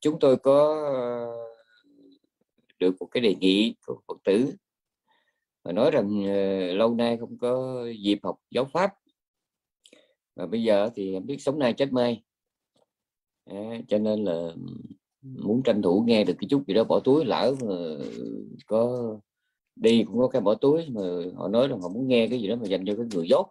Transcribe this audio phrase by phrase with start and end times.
[0.00, 1.30] Chúng tôi có ờ,
[2.78, 4.52] được một cái đề nghị của Phật tử
[5.64, 8.90] và nói rằng uh, lâu nay không có dịp học giáo pháp.
[10.36, 12.22] Và bây giờ thì biết sống nay chết mai.
[13.44, 14.54] À, cho nên là
[15.22, 17.24] muốn tranh thủ nghe được cái chút gì đó bỏ túi.
[17.24, 17.74] Lỡ mà
[18.66, 19.14] có
[19.76, 21.02] đi cũng có cái bỏ túi mà
[21.36, 23.50] họ nói rằng họ muốn nghe cái gì đó mà dành cho cái người dốt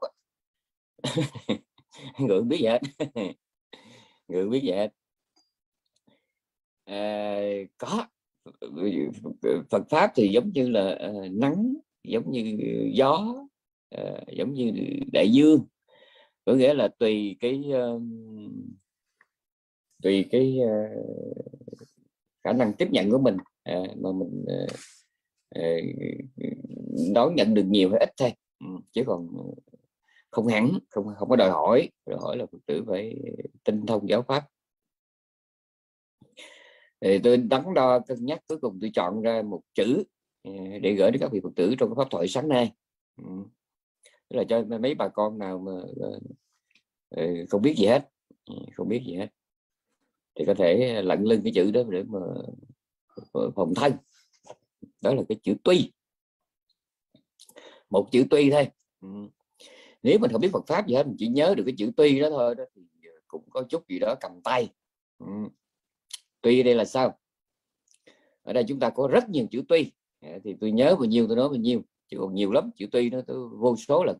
[2.20, 2.80] người biết vậy
[4.28, 4.90] người biết vậy
[6.90, 7.42] à,
[7.78, 8.08] có.
[9.70, 12.58] Phật pháp thì giống như là à, nắng giống như
[12.94, 13.36] gió
[13.90, 14.72] à, giống như
[15.14, 15.66] đại dương.
[16.46, 18.02] Có nghĩa là tùy cái uh,
[20.04, 21.46] tùy cái uh,
[22.44, 24.72] khả năng tiếp nhận của mình à, mà mình uh,
[27.14, 28.32] đón nhận được nhiều hay ít thôi.
[28.60, 29.28] Ừ, chứ còn
[30.30, 31.90] không hẳn không không có đòi hỏi.
[32.06, 33.16] Đòi hỏi là phật tử phải
[33.64, 34.44] tinh thông giáo pháp
[37.02, 40.04] thì tôi đắn đo cân nhắc cuối cùng tôi chọn ra một chữ
[40.44, 42.72] ờ, để gửi đến các vị phật tử trong cái pháp thoại sáng nay.
[43.18, 43.24] Ừ.
[44.30, 46.20] Tức là cho mấy bà con nào mà ờ,
[47.10, 48.10] ờ, không biết gì hết.
[48.46, 49.28] Ừ, không biết gì hết.
[50.36, 52.20] Thì có thể lặn lưng cái chữ đó để mà
[53.56, 53.94] phòng thân.
[55.02, 55.92] Đó là cái chữ tuy.
[57.90, 58.68] Một chữ tuy thôi.
[59.02, 59.08] Ừ.
[60.04, 62.20] Nếu mình không biết Phật pháp gì hết, mình chỉ nhớ được cái chữ tuy
[62.20, 62.82] đó thôi, đó thì
[63.28, 64.70] cũng có chút gì đó cầm tay
[66.42, 67.20] tuy đây là sao?
[68.42, 69.92] Ở đây chúng ta có rất nhiều chữ tuy.
[70.22, 71.82] Dạ, thì tôi nhớ bao nhiêu tôi nói bao nhiêu.
[72.08, 74.18] Chứ còn nhiều lắm chữ tuy nó tôi vô số lần.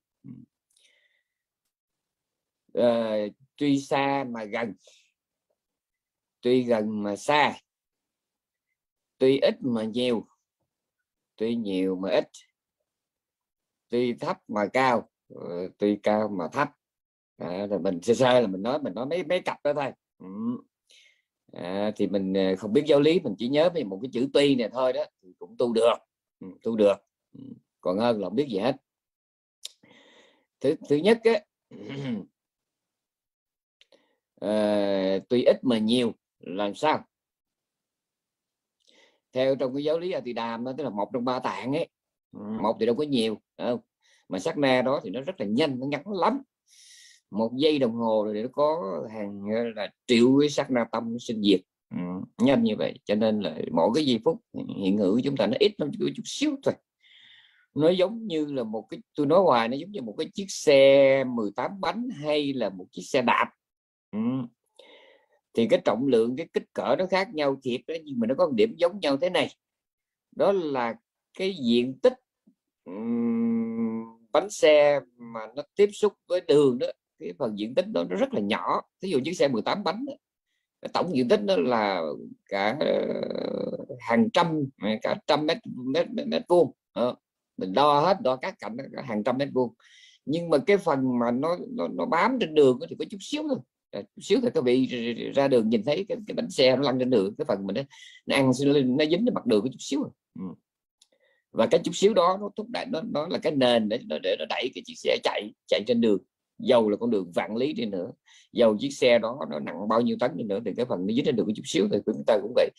[2.74, 3.16] À,
[3.58, 4.74] tuy xa mà gần.
[6.42, 7.60] Tuy gần mà xa.
[9.18, 10.28] Tuy ít mà nhiều.
[11.36, 12.30] Tuy nhiều mà ít.
[13.90, 15.10] Tuy thấp mà cao.
[15.36, 16.70] Ờ, tuy cao mà thấp.
[17.38, 19.92] À, rồi mình sơ sơ là mình nói mình nói mấy mấy cặp đó thôi.
[20.18, 20.26] Ừ
[21.54, 24.28] à, thì mình à, không biết giáo lý mình chỉ nhớ về một cái chữ
[24.34, 25.94] tuy này thôi đó thì cũng tu được.
[26.40, 26.96] Ừ, tu được.
[27.34, 27.40] Ừ,
[27.82, 28.76] còn hơn là không biết gì hết.
[30.62, 31.40] Thứ thứ nhất á
[34.42, 37.04] à, tuy ít mà nhiều làm sao?
[39.34, 41.74] Theo trong cái giáo lý a tỳ đàm đó tức là một trong ba tạng
[41.74, 41.88] ấy
[42.32, 43.80] ừ, một thì đâu có nhiều không?
[44.30, 46.42] mà sắc na đó thì nó rất là nhanh nó ngắn lắm
[47.32, 48.82] một giây đồng hồ rồi để nó có
[49.12, 49.42] hàng
[49.76, 51.62] là triệu cái sắc na tâm sinh diệt.
[51.92, 51.98] Ừ,
[52.38, 54.42] nhanh như vậy cho nên là mỗi cái giây phút
[54.78, 56.74] hiện hữu chúng ta nó ít lắm chút xíu thôi.
[57.76, 60.46] Nó giống như là một cái tôi nói hoài nó giống như một cái chiếc
[60.50, 63.46] xe 18 bánh hay là một chiếc xe đạp.
[64.12, 64.20] Ừ.
[65.54, 68.36] thì cái trọng lượng cái kích cỡ nó khác nhau thiệt đó nhưng mà nó
[68.38, 69.50] có một điểm giống nhau thế này.
[70.36, 70.96] Đó là
[71.38, 72.14] cái diện tích
[72.86, 76.88] um, bánh xe mà nó tiếp xúc với đường đó
[77.20, 80.06] cái phần diện tích đó nó rất là nhỏ ví dụ chiếc xe 18 bánh
[80.06, 80.14] đó,
[80.94, 82.02] tổng diện tích đó là
[82.50, 83.22] cả ờ,
[84.00, 84.64] hàng trăm
[85.02, 85.58] cả trăm mét
[85.94, 87.16] mét mét, mét vuông đó.
[87.58, 89.74] mình đo hết đo các cạnh cả hàng trăm mét vuông
[90.26, 93.44] nhưng mà cái phần mà nó nó, nó bám trên đường thì có chút xíu
[93.50, 93.58] thôi
[93.92, 94.88] ờ, chút xíu thì các vị
[95.36, 97.76] ra đường nhìn thấy cái, cái bánh xe nó lăn trên đường cái phần mình
[97.76, 97.82] nó,
[98.26, 98.52] nó ăn
[98.98, 100.12] nó dính trên mặt đường có chút xíu rồi.
[100.40, 100.46] Ừ.
[101.52, 104.18] và cái chút xíu đó nó thúc đẩy nó nó là cái nền để nó
[104.24, 106.24] để nó đẩy cái chiếc xe chạy chạy trên đường
[106.60, 108.12] dầu là con đường vạn lý đi nữa.
[108.54, 111.14] Dầu chiếc xe đó nó nặng bao nhiêu tấn đi nữa thì cái phần nó
[111.14, 112.70] dính lên được một chút xíu thì chúng ta cũng vậy.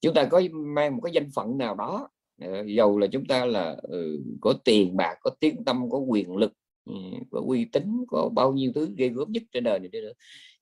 [0.00, 2.08] Chúng ta có mang một cái danh phận nào đó
[2.40, 6.36] ờ, dầu là chúng ta là ừ, có tiền bạc có tiếng tâm có quyền
[6.36, 6.52] lực
[6.84, 6.94] ừ,
[7.30, 10.12] có uy tín có bao nhiêu thứ gây gớm nhất trên đời này nữa.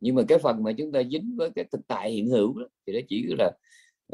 [0.01, 2.67] Nhưng mà cái phần mà chúng ta dính với cái thực tại hiện hữu đó,
[2.87, 3.53] thì nó chỉ là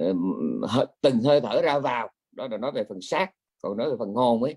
[0.03, 2.11] uh, từng hơi thở ra vào.
[2.33, 3.31] Đó là nói về phần xác
[3.62, 4.56] còn nói về phần hồn ấy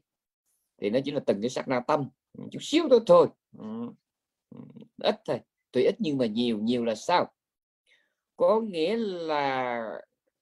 [0.82, 2.10] thì nó chỉ là từng cái sắc na tâm
[2.52, 3.28] chút xíu thôi thôi
[4.98, 5.40] ít thôi
[5.72, 7.32] tuy ít nhưng mà nhiều nhiều là sao?
[8.36, 9.82] Có nghĩa là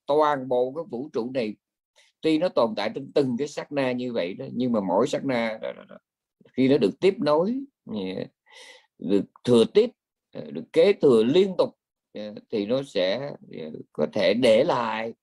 [0.06, 1.56] toàn bộ cái vũ trụ này
[2.22, 5.07] tuy nó tồn tại trong từng cái sát na như vậy đó nhưng mà mỗi
[5.07, 5.97] sát na đó, đó, đó,
[6.53, 7.59] khi nó được tiếp nối
[9.00, 9.90] được thừa tiếp
[10.31, 11.69] ờ, được kế thừa liên tục
[12.13, 15.13] ờ, thì nó sẽ ờ, có thể để lại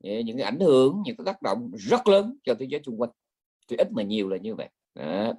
[0.00, 3.10] những cái ảnh hưởng những cái tác động rất lớn cho thế giới xung quanh
[3.68, 5.32] thì ít mà nhiều là như vậy đó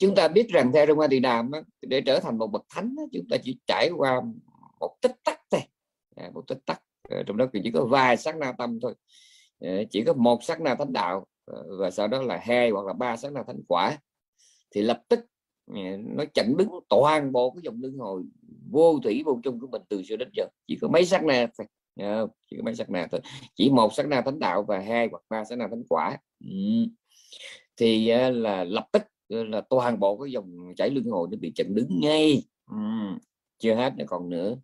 [0.00, 1.50] chúng ta biết rằng theo trong Tỳ Đàm
[1.82, 4.20] để trở thành một bậc thánh chúng ta chỉ trải qua
[4.80, 5.60] một tích tắc thôi.
[6.16, 8.94] À, một tích tắc ờ, trong đó chỉ có vài sát na tâm thôi.
[9.60, 12.86] Ờ, chỉ có một sát na thánh đạo ờ, và sau đó là hai hoặc
[12.86, 13.98] là ba sát na thánh quả.
[14.70, 15.20] Thì lập tức
[15.98, 18.22] nó chặn đứng toàn bộ cái dòng luân hồi
[18.70, 20.46] vô thủy vô chung của mình từ xưa đến giờ.
[20.66, 21.66] Chỉ có mấy sát na thôi
[22.50, 23.20] chỉ có mấy sát na thôi.
[23.54, 26.18] Chỉ một sát na thánh đạo và hai hoặc ba sát na thánh quả.
[26.44, 26.50] Ừ.
[27.76, 31.74] Thì là lập tức là toàn bộ cái dòng chảy luân hồi nó bị chặn
[31.74, 32.42] đứng ngay.
[32.70, 32.76] Ừ.
[33.58, 34.56] chưa hết nữa còn nữa.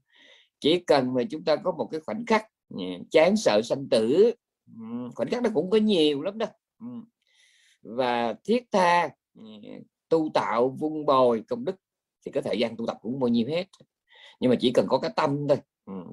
[0.61, 4.33] Chỉ cần mà chúng ta có một cái khoảnh khắc ừ, chán sợ sanh tử
[5.15, 6.47] khoảnh khắc nó cũng có nhiều lắm đó.
[7.83, 9.45] Và thiết tha ừ,
[10.09, 11.77] tu tạo vun bồi công đức
[12.27, 13.65] thì cái thời gian tu tập cũng bao nhiêu hết.
[14.41, 15.59] Nhưng mà chỉ cần có cái tâm thôi.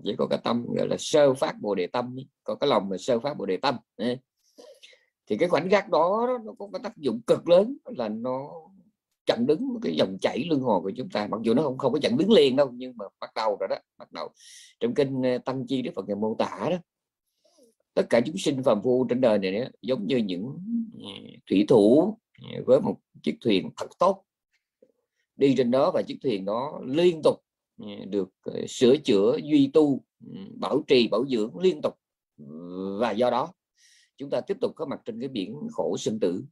[0.03, 2.97] Chỉ có cái tâm, gọi là sơ phát bồ đề tâm có cái lòng mà
[2.97, 3.75] sơ phát bồ đề tâm
[5.27, 8.51] thì cái khoảnh khắc đó nó có cái tác dụng cực lớn là nó
[9.25, 11.27] chặn đứng cái dòng chảy luân hồi của chúng ta.
[11.27, 13.67] Mặc dù nó không không có chặn đứng liền đâu nhưng mà bắt đầu rồi
[13.69, 14.29] đó bắt đầu
[14.79, 16.77] trong kinh ờ, tăng chi đức phật ngày mô tả đó
[17.93, 20.57] tất cả chúng sinh phàm phu trên đời này đó, giống như những
[21.03, 21.09] ờ,
[21.49, 24.23] thủy thủ ờ, với một chiếc thuyền thật tốt.
[25.35, 27.43] Đi trên đó và chiếc thuyền đó liên tục
[28.07, 28.29] được
[28.67, 31.93] sửa chữa duy tu ừ, bảo trì bảo dưỡng liên tục.
[32.99, 33.53] Và do đó
[34.17, 36.43] chúng ta tiếp tục có mặt trên cái biển khổ sinh tử.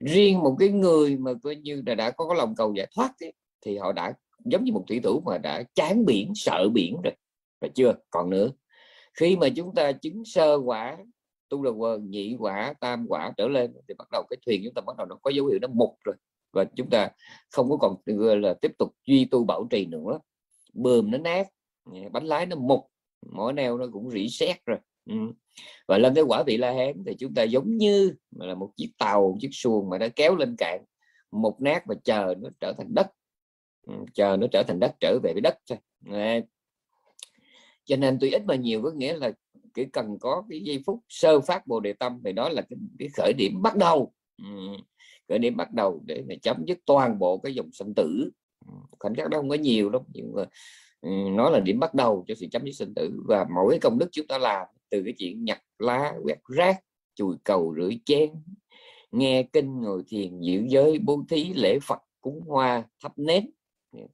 [0.00, 3.32] Riêng một cái người mà coi như là đã có lòng cầu giải thoát ấy,
[3.60, 4.12] thì họ đã
[4.44, 7.14] giống như một thủy thủ mà đã chán biển sợ biển rồi.
[7.60, 7.94] Phải chưa?
[8.10, 8.50] Còn nữa.
[9.14, 10.98] Khi mà chúng ta chứng sơ quả
[11.48, 14.74] tu là quần nhị quả tam quả trở lên thì bắt đầu cái thuyền chúng
[14.74, 16.16] ta bắt đầu nó có dấu hiệu nó mục rồi.
[16.52, 17.10] Và chúng ta
[17.50, 17.96] không có còn
[18.42, 20.18] là tiếp tục duy tu bảo trì nữa.
[20.72, 21.48] Bơm nó nát
[22.12, 22.86] bánh lái nó mục
[23.32, 25.14] mỗi neo nó cũng rỉ sét rồi ừ.
[25.88, 28.90] Và lên cái quả vị la hán thì chúng ta giống như là một chiếc
[28.98, 30.84] tàu một chiếc xuồng mà nó kéo lên cạn
[31.30, 33.06] một nát và chờ nó trở thành đất.
[33.86, 35.78] Ừ, chờ nó trở thành đất trở về với đất thôi.
[37.84, 39.32] Cho nên tuy ít mà nhiều có nghĩa là
[39.74, 42.78] chỉ cần có cái giây phút sơ phát bồ đề tâm thì đó là cái,
[42.98, 44.12] cái khởi điểm bắt đầu.
[44.38, 44.44] Ừ,
[45.28, 48.30] khởi điểm bắt đầu để mà chấm dứt toàn bộ cái dòng sinh tử.
[48.66, 50.44] Ừ, khoảnh khắc đó không có nhiều lắm nhưng mà
[51.30, 53.98] nó là điểm bắt đầu cho sự chấm dứt sinh tử và mỗi cái công
[53.98, 56.80] đức chúng ta làm từ cái chuyện nhặt lá quét rác
[57.14, 58.30] chùi cầu rửa chén.
[59.12, 63.50] Nghe kinh ngồi thiền giữ giới bố thí lễ phật cúng hoa thắp nến.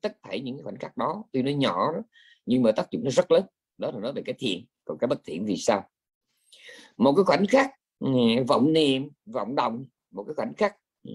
[0.00, 2.00] Tất thảy những khoảnh khắc đó tuy nó nhỏ đó,
[2.46, 3.44] nhưng mà tác dụng nó rất lớn.
[3.78, 5.84] Đó là nói về cái thiện còn cái bất thiện thì sao?
[6.96, 8.10] Một cái khoảnh khắc ừ,
[8.48, 9.86] vọng niệm vọng động.
[10.10, 11.12] Một cái khoảnh khắc ừ,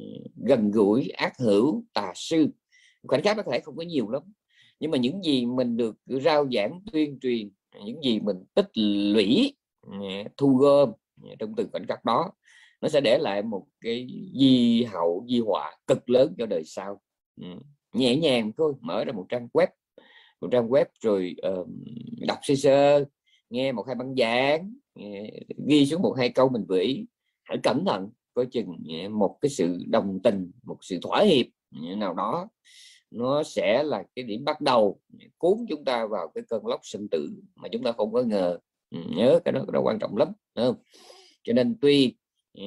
[0.48, 2.48] gần gũi ác hữu tà sư.
[3.08, 4.24] Khoảnh khắc có thể không có nhiều lắm
[4.80, 7.50] nhưng mà những gì mình được rao giảng tuyên truyền
[7.86, 8.70] những gì mình tích
[9.14, 9.56] lũy
[9.92, 10.92] à, thu gom
[11.24, 12.32] à, trong từng khoảnh khắc đó
[12.82, 14.08] nó sẽ để lại một cái
[14.40, 17.02] di hậu di họa cực lớn cho đời sau.
[17.42, 17.48] Ừ,
[17.94, 19.68] nhẹ nhàng thôi mở ra một trang web
[20.42, 21.68] một trang web rồi uh,
[22.28, 23.06] đọc sơ sơ
[23.50, 24.74] nghe một hai băng giảng
[25.68, 27.06] ghi xuống một hai câu mình gửi
[27.44, 31.46] hãy cẩn thận coi chừng à, một cái sự đồng tình một sự thỏa hiệp
[31.98, 32.50] nào đó
[33.16, 35.00] nó sẽ là cái điểm bắt đầu
[35.38, 38.58] cuốn chúng ta vào cái cơn lốc sinh tử mà chúng ta không có ngờ.
[38.90, 40.76] Ừ, nhớ cái đó, cái đó quan trọng lắm không?
[41.44, 42.16] cho nên tuy
[42.54, 42.64] ừ,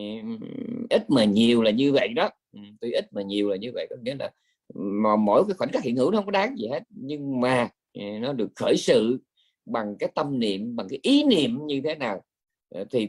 [0.91, 2.31] ít mà nhiều là như vậy đó.
[2.53, 4.31] Ừ, tuy ít mà nhiều là như vậy có nghĩa là
[4.75, 6.83] mà mỗi cái khoảnh khắc hiện hữu nó không có đáng gì hết.
[6.91, 9.19] Nhưng mà nó được khởi sự
[9.67, 12.23] bằng cái tâm niệm bằng cái ý niệm như thế nào
[12.69, 13.09] ờ, thì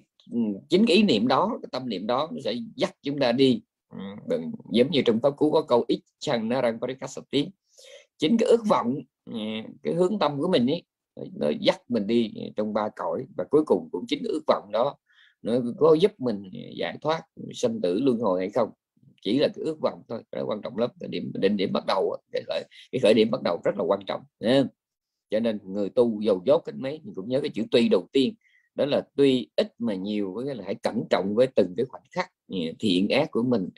[0.69, 3.61] chính cái ý niệm đó cái tâm niệm đó nó sẽ dắt chúng ta đi.
[3.89, 3.97] Ừ,
[4.29, 6.87] đừng giống như trong pháp cú có câu ít chăng nó đang có
[7.31, 7.47] tí
[8.17, 8.95] chính cái ước vọng
[9.25, 9.37] ừ,
[9.83, 10.83] cái hướng tâm của mình ấy
[11.33, 14.95] nó dắt mình đi trong ba cõi và cuối cùng cũng chính ước vọng đó
[15.41, 16.43] nó có giúp mình
[16.77, 17.21] giải thoát
[17.53, 18.69] sinh tử luân hồi hay không.
[19.21, 20.89] Chỉ là cái ước vọng thôi đó quan trọng lắm.
[20.99, 23.83] Cái điểm định điểm bắt đầu cái khởi, cái khởi điểm bắt đầu rất là
[23.83, 24.21] quan trọng
[25.29, 28.35] cho nên người tu dầu dốt cách mấy cũng nhớ cái chữ tuy đầu tiên
[28.75, 32.03] đó là tuy ít mà nhiều với là hãy cẩn trọng với từng cái khoảnh
[32.11, 32.31] khắc
[32.79, 33.69] thiện ác của mình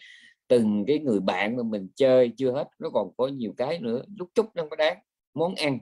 [0.48, 4.02] từng cái người bạn mà mình chơi chưa hết nó còn có nhiều cái nữa
[4.18, 4.98] lúc chút nó có đáng.
[5.34, 5.80] Món ăn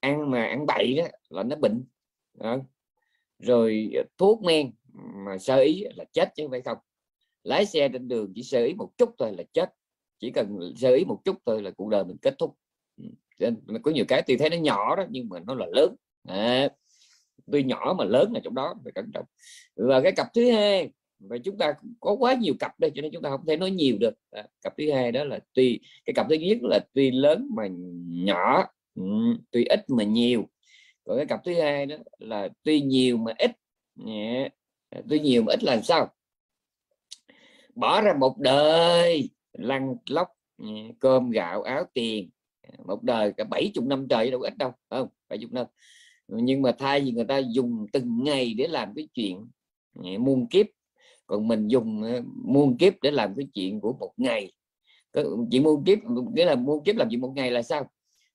[0.00, 1.84] ăn mà ăn bậy đó là nó bệnh
[2.34, 2.58] đó.
[3.38, 4.72] rồi ờ, thuốc men
[5.26, 6.78] mà sơ ý là chết chứ phải không.
[7.44, 9.70] Lái xe trên đường chỉ sơ ý một chút thôi là chết
[10.18, 12.56] chỉ cần sơ ý một chút thôi là cuộc đời mình kết thúc.
[12.96, 13.04] Ừ,
[13.38, 15.96] nên có nhiều cái tuy thấy nó nhỏ đó nhưng mà nó là lớn.
[16.28, 16.68] À,
[17.52, 19.24] tuy nhỏ mà lớn là trong đó phải cẩn trọng.
[19.76, 20.90] Và cái cặp thứ hai
[21.28, 23.70] và chúng ta có quá nhiều cặp đây cho nên chúng ta không thể nói
[23.70, 24.14] nhiều được.
[24.30, 27.68] À, cặp thứ hai đó là tùy cái cặp thứ nhất là tuy lớn mà
[28.06, 29.02] nhỏ ừ,
[29.50, 30.48] tuy ít mà nhiều.
[31.04, 33.50] Còn cái cặp thứ hai đó là tuy nhiều mà ít.
[34.06, 34.52] Yeah.
[35.08, 36.08] tuy nhiều mà ít là sao?
[37.74, 40.28] Bỏ ra một đời lăn lóc
[40.98, 42.30] cơm gạo áo tiền.
[42.86, 45.08] Một đời cả bảy chục năm trời đâu ít đâu không?
[45.28, 45.66] Bảy chục năm.
[46.28, 49.48] Nhưng mà thay vì người ta dùng từng ngày để làm cái chuyện
[50.18, 50.66] muôn kiếp
[51.32, 54.52] còn mình dùng ờ, muôn kiếp để làm cái chuyện của một ngày.
[55.50, 55.98] Chuyện muôn kiếp
[56.34, 57.90] nghĩa là muôn kiếp làm chuyện một ngày là sao?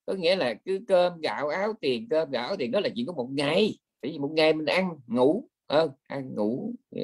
[0.05, 3.05] Có nghĩa là cứ cơm gạo áo tiền cơm gạo áo tiền đó là chuyện
[3.05, 3.77] của một ngày.
[4.01, 7.01] Tại vì một ngày mình ăn ngủ ờ, ăn ngủ ờ,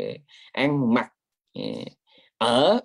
[0.51, 1.13] ăn mặc
[1.53, 1.61] ờ,
[2.37, 2.79] ở.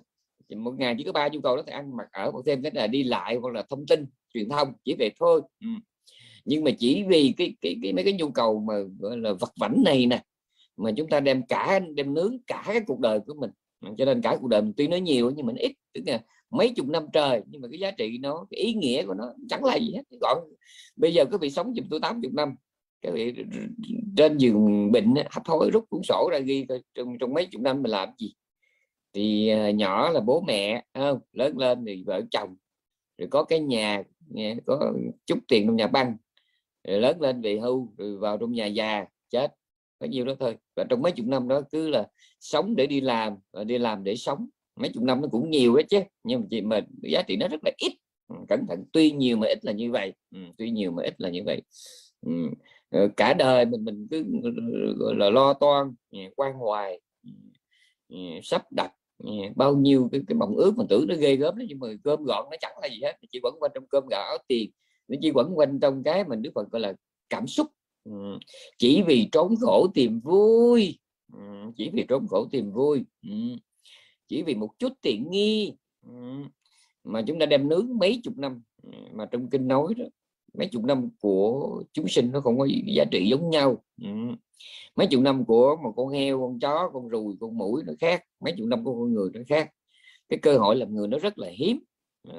[0.57, 2.71] Một ngày chỉ có ba nhu cầu đó thì ăn mặc ở một thêm cái
[2.75, 5.41] là đi lại hoặc là thông tin truyền thông chỉ về thôi.
[5.61, 5.67] Ừ.
[6.45, 9.51] Nhưng mà chỉ vì cái cái, cái mấy cái nhu cầu mà gọi là vật
[9.59, 10.23] vảnh này nè
[10.79, 13.51] mà chúng ta đem cả, đem nướng cả cái cuộc đời của mình.
[13.97, 16.69] Cho nên cả cuộc đời mình tuy nói nhiều nhưng mình ít, tức là mấy
[16.69, 19.63] chục năm trời, nhưng mà cái giá trị nó, cái ý nghĩa của nó chẳng
[19.63, 20.01] là gì hết.
[20.21, 20.37] Gọn,
[20.95, 22.55] bây giờ có bị sống chục tôi tám chục năm,
[23.01, 23.33] cái vị
[24.17, 27.81] trên giường bệnh hấp hối, rút cuốn sổ ra ghi trong trong mấy chục năm
[27.83, 28.33] mình làm gì.
[29.13, 31.19] Thì à, nhỏ là bố mẹ không?
[31.33, 32.55] Lớn lên thì vợ chồng,
[33.17, 34.03] rồi có cái nhà
[34.65, 34.93] có
[35.25, 36.17] chút tiền trong nhà băng,
[36.87, 39.55] rồi lớn lên về hưu, rồi vào trong nhà già, chết
[39.99, 40.57] có nhiêu đó thôi.
[40.75, 42.07] Và trong mấy chục năm đó cứ là
[42.39, 44.47] sống để đi làm và đi làm để sống.
[44.75, 45.99] Mấy chục năm nó cũng nhiều đó chứ.
[46.23, 47.93] Nhưng mà chị mà giá trị nó rất là ít.
[48.27, 50.13] Ừ, cẩn thận tuy nhiều mà ít là như vậy.
[50.31, 51.61] Ừ, tuy nhiều mà ít là như vậy.
[52.21, 52.31] Ừ.
[52.89, 55.95] Ờ, cả đời mình mình cứ ừ, ừ, gọi là lo toan
[56.35, 56.99] quan hoài.
[58.43, 58.91] Sắp đặt
[59.55, 62.23] bao nhiêu cái, cái mộng ước mình tưởng nó ghê gớm đó nhưng mà cơm
[62.23, 63.13] gọn nó chẳng là gì hết.
[63.31, 64.71] Chỉ vẫn quanh trong cơm gạo áo tiền.
[65.07, 66.93] Nó chỉ vẫn quanh trong cái mình đức phật gọi là
[67.29, 67.67] cảm xúc.
[68.03, 68.39] Ừ,
[68.77, 70.99] chỉ vì trốn khổ tìm vui.
[71.33, 71.39] Ừ,
[71.77, 73.05] chỉ vì trốn khổ tìm vui.
[73.23, 73.35] Ừ,
[74.27, 75.73] chỉ vì một chút tiện nghi.
[77.03, 78.61] Mà chúng ta đem nướng mấy chục năm.
[79.13, 80.05] Mà trong kinh nói đó,
[80.57, 83.83] mấy chục năm của chúng sinh nó không có giá trị giống nhau.
[84.95, 88.23] Mấy chục năm của một con heo, con chó, con rùi, con mũi nó khác.
[88.39, 89.69] Mấy chục năm của con người nó khác.
[90.29, 91.79] Cái cơ hội làm người nó rất là hiếm.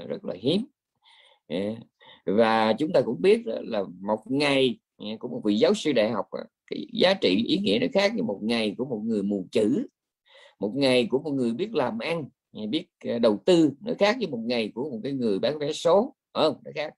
[0.09, 0.65] Rất là hiếm.
[2.27, 4.79] Và chúng ta cũng biết là một ngày
[5.19, 6.45] của một vị giáo sư đại học à.
[6.67, 9.87] cái giá trị ý nghĩa nó khác như một ngày của một người mù chữ.
[10.61, 12.25] Một ngày của một người biết làm ăn
[12.69, 15.73] biết à, đầu tư, nó khác với một ngày của một cái người bán vé
[15.73, 16.57] số không?
[16.65, 16.95] Nó khác.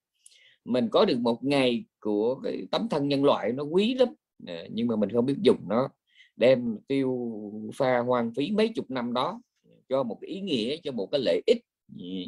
[0.65, 4.09] Mình có được một ngày của cái tấm thân nhân loại nó quý lắm
[4.47, 5.89] à, nhưng mà mình không biết dùng nó.
[6.37, 7.31] Đem tiêu
[7.75, 9.41] pha hoang phí mấy chục năm đó
[9.89, 11.59] cho một cái ý nghĩa, cho một cái lợi ích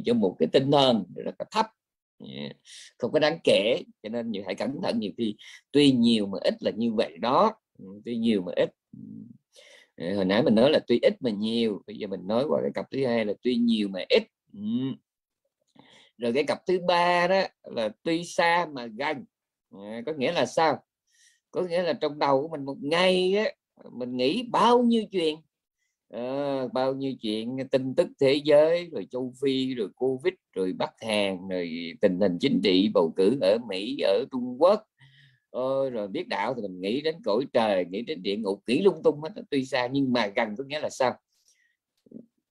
[0.05, 1.67] cho một cái tinh thần rất là thấp.
[2.29, 2.49] Dạ.
[2.99, 5.37] không có đáng kể cho nên nhiều hãy cẩn thận nhiều khi.
[5.73, 7.53] Tuy nhiều mà ít là như vậy đó.
[7.79, 8.71] Ừ, tuy nhiều mà ít.
[8.93, 8.99] Ừ.
[9.97, 11.83] Dạ, hồi nãy mình nói là tuy ít mà nhiều.
[11.87, 14.23] Bây giờ mình nói qua cái cặp thứ hai là tuy nhiều mà ít.
[14.53, 14.61] Ừ.
[16.19, 19.25] Rồi cái cặp thứ ba đó là tuy xa mà gần.
[19.71, 20.85] À, có nghĩa là sao?
[21.51, 23.45] Có nghĩa là trong đầu của mình một ngày á,
[23.93, 25.37] mình nghĩ bao nhiêu chuyện?
[26.15, 30.91] À, bao nhiêu chuyện tin tức thế giới rồi châu phi rồi covid rồi bắc
[30.99, 34.85] hàn rồi tình hình chính trị bầu cử ở mỹ ở trung quốc.
[35.51, 38.83] Ôi rồi biết đạo thì mình nghĩ đến cõi trời nghĩ đến địa ngục nghĩ
[38.83, 41.15] lung tung hết tuy xa nhưng mà gần có nghĩa là sao?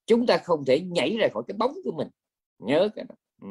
[0.05, 2.07] Chúng ta không thể nhảy ra khỏi cái bóng của mình.
[2.59, 3.15] Nhớ cái đó.
[3.41, 3.47] Ừ.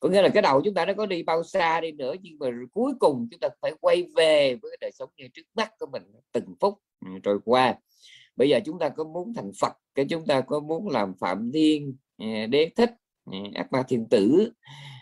[0.00, 2.38] có nghĩa là cái đầu chúng ta nó có đi bao xa đi nữa nhưng
[2.40, 5.72] mà cuối cùng chúng ta phải quay về với cái đời sống như trước mắt
[5.78, 6.74] của mình từng phút
[7.06, 7.78] ừ, trôi qua
[8.40, 11.52] bây giờ chúng ta có muốn thành Phật, cái chúng ta có muốn làm Phạm
[11.52, 12.90] Thiên à, Đế Thích
[13.32, 14.52] à, Ác Ma Thiên Tử,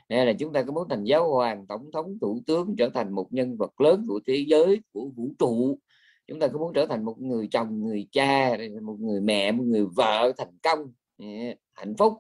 [0.09, 3.13] hay là chúng ta có muốn thành giáo hoàng, tổng thống, thủ tướng, trở thành
[3.13, 5.79] một nhân vật lớn của thế giới, của vũ trụ?
[6.27, 9.65] Chúng ta có muốn trở thành một người chồng, người cha một người mẹ, một
[9.67, 10.93] người vợ thành công?
[11.19, 12.15] À, hạnh phúc.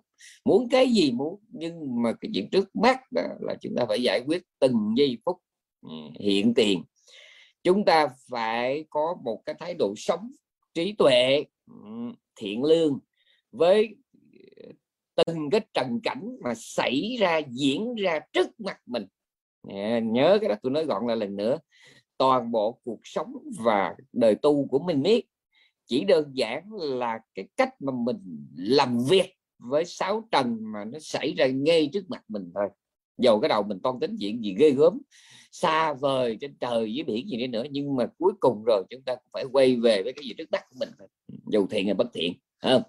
[0.44, 4.02] Muốn cái gì muốn, nhưng mà cái chuyện trước mắt đó là chúng ta phải
[4.02, 5.36] giải quyết từng giây phút
[6.20, 6.82] hiện tiền.
[7.62, 10.30] Chúng ta phải có một cái thái độ sống
[10.78, 11.74] trí tuệ ừ,
[12.36, 12.98] thiện lương
[13.52, 13.96] với
[14.56, 14.72] ờ,
[15.16, 19.06] từng cái trần cảnh mà xảy ra, diễn ra trước mặt mình.
[20.12, 21.58] Nhớ cái đó tôi nói gọn lại lần nữa,
[22.18, 25.26] toàn bộ cuộc sống và đời tu của mình biết
[25.86, 30.98] chỉ đơn giản là cái cách mà mình làm việc với sáu trần mà nó
[30.98, 32.68] xảy ra ngay trước mặt mình thôi
[33.18, 34.98] dầu cái đầu mình toan tính chuyện gì ghê gớm,
[35.52, 39.02] xa vời trên trời dưới biển gì đi nữa, nhưng mà cuối cùng rồi chúng
[39.02, 40.88] ta cũng phải quay về với cái gì trước mắt của mình
[41.46, 42.32] dầu thiện hay bất thiện
[42.62, 42.82] không?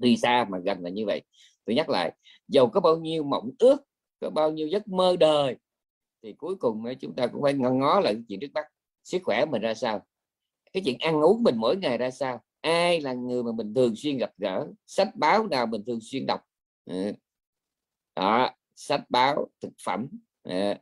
[0.00, 1.22] Tuy xa mà gần là như vậy.
[1.64, 2.12] Tôi nhắc lại,
[2.48, 3.76] dầu có bao nhiêu mộng ước,
[4.20, 5.56] có bao nhiêu giấc mơ đời,
[6.22, 8.66] thì cuối cùng chúng ta cũng phải ngó ngó lại chuyện trước mắt.
[9.04, 10.06] Sức khỏe mình ra sao?
[10.72, 12.42] Cái chuyện ăn uống mình mỗi ngày ra sao?
[12.60, 14.66] Ai là người mà mình thường xuyên gặp gỡ?
[14.86, 16.40] Sách báo nào mình thường xuyên đọc?
[16.84, 17.12] Ừ.
[18.16, 20.06] Đó sách báo thực phẩm
[20.42, 20.74] ờ,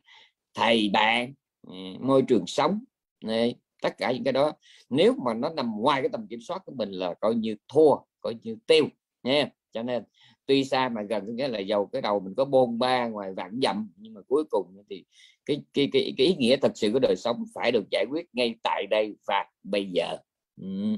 [0.53, 1.33] thầy bạn
[1.67, 2.79] ờ, môi trường sống
[3.25, 3.33] ờ,
[3.81, 4.53] tất cả những cái đó.
[4.89, 7.95] Nếu mà nó nằm ngoài cái tầm kiểm soát của mình là coi như thua
[8.21, 8.87] coi như tiêu
[9.23, 9.49] nha.
[9.71, 10.03] Cho nên
[10.45, 13.59] tuy xa mà gần nghĩa là giàu cái đầu mình có bôn ba ngoài vạn
[13.63, 15.05] dặm nhưng mà cuối cùng thì
[15.45, 18.25] cái cái cái, cái ý nghĩa thật sự của đời sống phải được giải quyết
[18.33, 20.17] ngay tại đây và bây giờ.
[20.61, 20.95] Ừ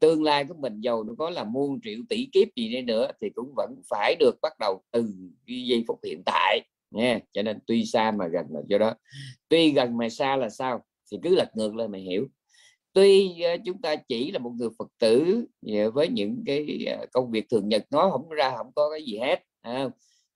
[0.00, 3.10] tương lai của mình giàu nó có là muôn triệu tỷ kiếp gì đi nữa
[3.20, 5.04] thì cũng vẫn phải được bắt đầu từ
[5.46, 8.94] cái giây phút hiện tại nha cho nên tuy xa mà gần là do đó.
[9.48, 10.84] Tuy gần mà xa là sao?
[11.12, 12.26] Thì cứ lật ngược lên mày hiểu.
[12.92, 17.06] Tuy ờ, chúng ta chỉ là một người phật tử ờ, với những cái ờ,
[17.12, 19.88] công việc thường nhật nó không ra không có cái gì hết à,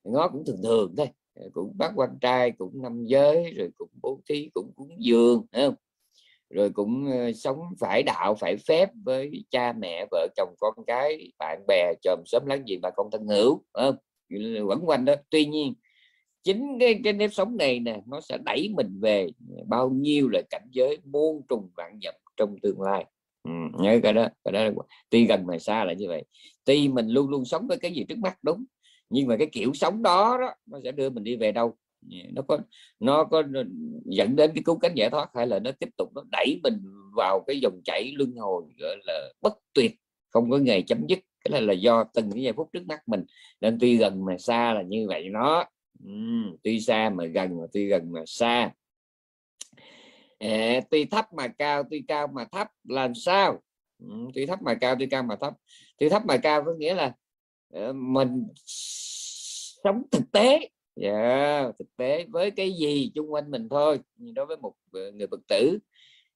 [0.03, 1.07] nó cũng thường thường thôi.
[1.53, 5.75] Cũng bắt quan trai cũng năm giới rồi cũng bố thí cũng cúng dường không?
[6.49, 11.31] Rồi cũng ờ, sống phải đạo phải phép với cha mẹ vợ chồng con cái
[11.39, 13.95] bạn bè chòm xóm láng giềng bà con thân hữu không?
[14.67, 15.15] quẩn quanh đó.
[15.29, 15.73] Tuy nhiên
[16.43, 19.27] chính cái cái nếp sống này nè nó sẽ đẩy mình về
[19.67, 23.05] bao nhiêu là cảnh giới muôn trùng vạn nhập trong tương lai.
[23.43, 24.71] Ừ, nhớ cái đó cái đó là,
[25.09, 26.23] tuy gần mà xa là như vậy.
[26.65, 28.65] Tuy mình luôn luôn sống với cái gì trước mắt đúng
[29.09, 31.75] nhưng mà cái kiểu sống đó, đó nó sẽ đưa mình đi về đâu?
[32.07, 32.59] Dạ, nó có
[32.99, 33.43] nó có
[34.05, 36.83] dẫn đến cái cứu cánh giải thoát hay là nó tiếp tục nó đẩy mình
[37.15, 39.95] vào cái dòng chảy luân hồi gọi là bất tuyệt
[40.29, 41.19] không có ngày chấm dứt.
[41.43, 43.23] Cái này là do từng cái giây phút trước mắt mình.
[43.61, 45.65] Nên tuy gần mà xa là như vậy nó
[46.07, 48.71] uhm, tuy xa mà gần mà tuy gần mà xa.
[50.39, 53.61] À, tuy thấp mà cao tuy cao mà thấp làm sao?
[54.05, 55.53] Uhm, tuy thấp mà cao tuy cao mà thấp.
[55.97, 57.13] Tuy thấp mà cao có nghĩa là
[57.77, 58.47] uh, mình
[59.85, 64.33] sống thực tế yeah, dạ, thực tế với cái gì chung quanh mình thôi nhưng
[64.33, 65.79] đối với một ờ, người phật tử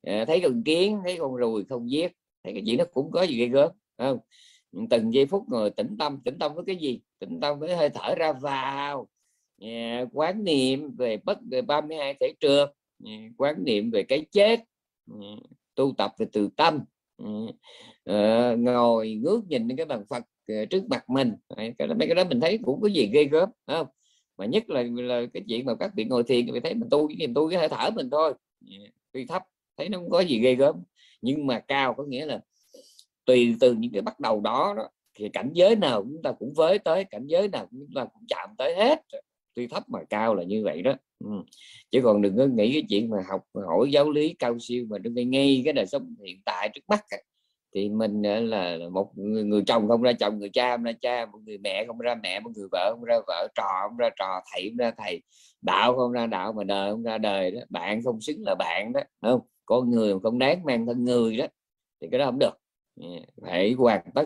[0.01, 2.11] à, thấy con kiến thấy con ruồi không giết
[2.43, 4.19] thấy cái gì nó cũng có gì ghê gớm không?
[4.89, 7.01] Từng giây phút ngồi tĩnh tâm tĩnh tâm với cái gì?
[7.19, 9.07] Tĩnh tâm với hơi thở ra vào
[9.61, 9.67] ờ,
[10.13, 12.69] quán niệm về bất về 32 thể trượt
[13.37, 14.59] quán niệm về cái chết
[15.75, 16.79] tu tập về từ tâm
[18.57, 20.23] ngồi ngước nhìn cái bàn phật
[20.69, 21.33] trước mặt mình.
[21.57, 23.87] Cái đó, mấy cái đó mình thấy cũng có gì ghê gớm không?
[24.39, 27.07] Mà nhất là là cái chuyện mà các vị ngồi thiền thì thấy mình tu
[27.07, 28.33] cái niềm tu cái hơi thở mình thôi.
[28.61, 28.77] Dạ,
[29.11, 29.43] tuy thấp
[29.77, 30.75] thấy nó không có gì ghê gớm.
[31.21, 32.39] Nhưng mà cao có nghĩa là
[33.25, 36.53] tùy từ những cái bắt đầu đó, đó thì cảnh giới nào chúng ta cũng
[36.53, 39.01] với tới cảnh giới nào chúng ta cũng chạm tới hết.
[39.53, 40.93] Tuy thấp mà cao là như vậy đó.
[41.25, 41.31] Ừ.
[41.91, 44.97] chứ còn đừng có nghĩ cái chuyện mà học hỏi giáo lý cao siêu mà
[44.97, 47.05] đừng ngay ngay cái đời sống hiện tại trước mắt
[47.75, 51.25] thì mình là một người, người chồng không ra chồng người cha không ra cha
[51.25, 54.09] một người mẹ không ra mẹ một người vợ không ra vợ trò không ra
[54.19, 55.21] trò thầy không ra thầy
[55.61, 57.61] đạo không ra đạo mà đời không ra đời đó.
[57.69, 59.41] Bạn không xứng là bạn đó không?
[59.65, 61.45] Có người không đáng mang thân người đó
[62.01, 62.53] thì cái đó không được.
[62.95, 63.07] Dạ,
[63.41, 64.25] phải hoàn tất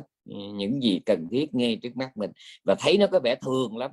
[0.55, 2.31] những gì cần thiết ngay trước mắt mình.
[2.63, 3.91] Và thấy nó có vẻ thường lắm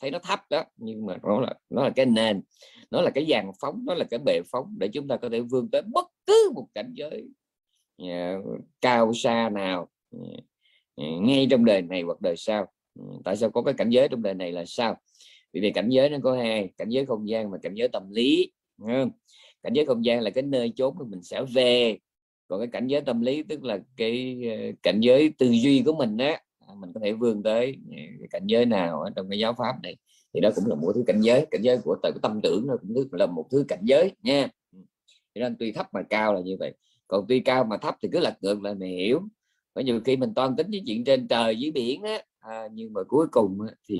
[0.00, 2.42] thấy nó thấp đó nhưng mà nó là nó là cái nền
[2.90, 5.40] nó là cái dàn phóng nó là cái bệ phóng để chúng ta có thể
[5.40, 7.28] vươn tới bất cứ một cảnh giới
[7.98, 8.42] Ờ,
[8.80, 10.18] cao xa nào ờ,
[10.96, 12.66] ờ, ngay trong đời này hoặc đời sau.
[12.94, 14.96] Ừ, tại sao có cái cảnh giới trong đời này là sao?
[15.52, 18.10] Vì vì cảnh giới nó có hai, cảnh giới không gian và cảnh giới tâm
[18.10, 18.52] lý
[19.62, 21.98] cảnh giới không gian là cái nơi chốn mà mình sẽ về.
[22.48, 24.42] Còn cái cảnh giới tâm lý tức là cái
[24.82, 26.40] cảnh giới tư duy của mình á,
[26.76, 29.96] mình có thể vươn tới cái cảnh giới nào ở trong cái giáo pháp này.
[30.34, 32.74] Thì đó cũng là một thứ cảnh giới cảnh giới của tự tâm tưởng nó
[32.80, 34.48] cũng là một thứ cảnh giới nha.
[35.34, 36.74] Cho nên tuy thấp mà cao là như vậy
[37.12, 39.20] còn tuy cao mà thấp thì cứ lật ngược là mình hiểu.
[39.74, 42.92] Có nhiều khi mình toan tính với chuyện trên trời dưới biển á à, nhưng
[42.92, 43.98] mà cuối cùng á, thì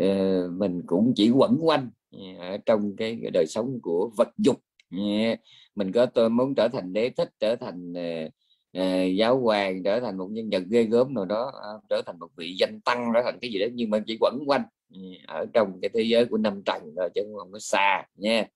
[0.00, 4.56] uh, mình cũng chỉ quẩn quanh à, ở trong cái đời sống của vật dục.
[4.90, 5.36] À,
[5.74, 8.32] mình có tôi muốn trở thành đế thích trở thành uh,
[8.78, 12.18] uh, giáo hoàng trở thành một nhân vật ghê gớm nào đó uh, trở thành
[12.18, 14.62] một vị danh tăng trở thành cái gì đó nhưng mà chỉ quẩn quanh
[14.94, 18.46] uh, ở trong cái thế giới của năm trần rồi chứ không có xa nha.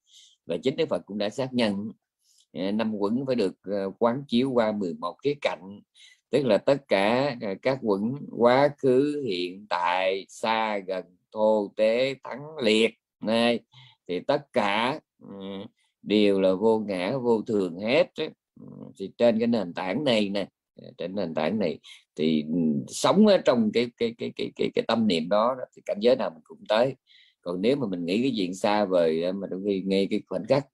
[0.46, 1.92] Và chính Đức Phật cũng đã xác nhận
[2.52, 5.80] Ờ, năm quẩn phải được ờ, quán chiếu qua 11 cái cạnh.
[6.30, 12.14] Tức là tất cả ờ, các quẩn quá khứ hiện tại xa gần thô tế
[12.24, 13.60] thắng liệt này.
[14.08, 15.28] Thì tất cả ừ,
[16.02, 18.06] đều là vô ngã vô thường hết
[18.60, 18.66] ừ,
[18.98, 20.46] thì trên cái nền tảng này nè
[20.98, 21.78] trên nền tảng này
[22.16, 22.58] thì ừ,
[22.88, 26.16] sống ở trong cái cái cái cái cái, cái tâm niệm đó thì cảnh giới
[26.16, 26.94] nào mình cũng tới
[27.42, 30.44] còn nếu mà mình nghĩ cái chuyện xa vời mà đôi khi ngay cái khoảnh
[30.48, 30.66] khắc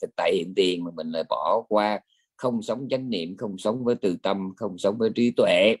[0.00, 2.00] thực tại hiện tiền mà mình lại bỏ qua
[2.36, 5.76] không sống chánh niệm không sống với từ tâm không sống với trí tuệ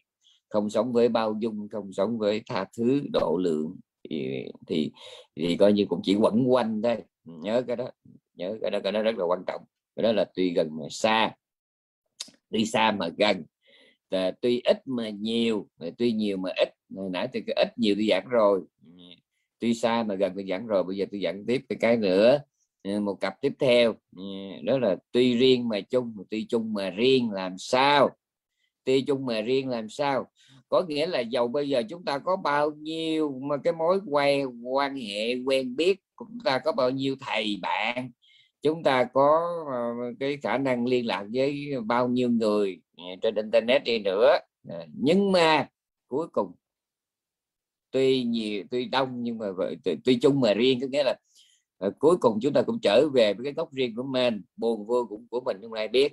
[0.48, 3.76] không sống với bao dung không sống với tha thứ độ lượng
[4.10, 4.92] thì thì,
[5.36, 6.96] thì coi như cũng chỉ quẩn quanh thôi.
[7.24, 7.90] Nhớ cái đó
[8.34, 9.60] nhớ cái đó cái đó rất là quan trọng.
[9.96, 11.34] Cái đó là tuy gần mà xa
[12.50, 13.44] tuy xa mà gần.
[14.40, 16.68] Tuy ít mà nhiều tuy nhiều mà ít.
[16.88, 18.60] Nãy thì cái ít nhiều tôi giảng rồi
[19.62, 22.38] tuy xa mà gần tôi giảng rồi, bây giờ tôi giảng tiếp cái cái nữa.
[22.82, 23.94] Ừ, một cặp tiếp theo.
[24.16, 24.22] Ừ,
[24.64, 28.10] đó là tuy riêng mà chung tuy chung mà riêng làm sao?
[28.84, 30.26] Tuy chung mà riêng làm sao?
[30.68, 34.48] Có nghĩa là dầu bây giờ chúng ta có bao nhiêu mà cái mối quen
[34.64, 38.10] quan hệ quen biết, chúng ta có bao nhiêu thầy bạn,
[38.62, 39.40] chúng ta có
[39.72, 44.38] ờ, cái khả năng liên lạc với bao nhiêu người ừ, trên internet đi nữa.
[44.68, 45.68] Ờ, nhưng mà
[46.08, 46.52] cuối cùng
[47.92, 49.46] tuy nhiều tuy đông nhưng mà
[49.84, 51.16] tuy, tuy chung mà riêng có nghĩa là
[51.78, 54.86] ờ, cuối cùng chúng ta cũng trở về với cái gốc riêng của mình buồn
[54.86, 56.12] vui cũng của mình không ai biết.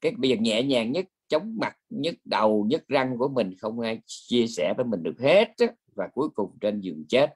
[0.00, 3.80] Cái bây giờ nhẹ nhàng nhất chống mặt nhất đầu nhất răng của mình không
[3.80, 5.48] ai chia sẻ với mình được hết
[5.94, 7.30] và cuối cùng trên giường chết.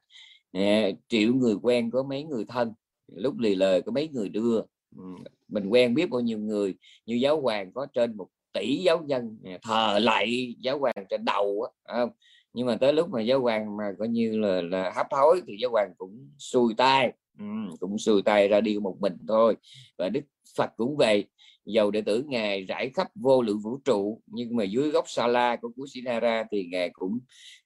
[0.53, 2.73] À, triệu người quen có mấy người thân
[3.15, 4.61] lúc lì lời có mấy người đưa.
[4.97, 5.03] Ừ,
[5.49, 6.75] mình quen biết bao nhiêu người
[7.07, 11.67] như giáo hoàng có trên một tỷ giáo dân thờ lại giáo hoàng trên đầu
[11.85, 12.07] á
[12.53, 15.57] nhưng mà tới lúc mà giáo hoàng mà coi như là, là hấp hối thì
[15.61, 17.45] giáo hoàng cũng xuôi tay ừ,
[17.81, 19.57] cũng xuôi tay ra đi một mình thôi.
[19.99, 20.21] Và đức
[20.57, 21.25] phật cũng về
[21.65, 25.27] dầu đệ tử ngài rải khắp vô lượng vũ trụ nhưng mà dưới gốc sa
[25.27, 27.19] la của cú Sinara thì ngài cũng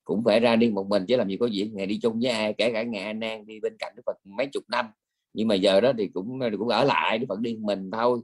[0.05, 2.31] cũng phải ra đi một mình chứ làm gì có việc ngài đi chung với
[2.31, 4.87] ai kể cả ngài an Nan đi bên cạnh Đức Phật mấy chục năm.
[5.33, 8.21] Nhưng mà giờ đó thì cũng cũng ở lại Đức Phật đi mình thôi.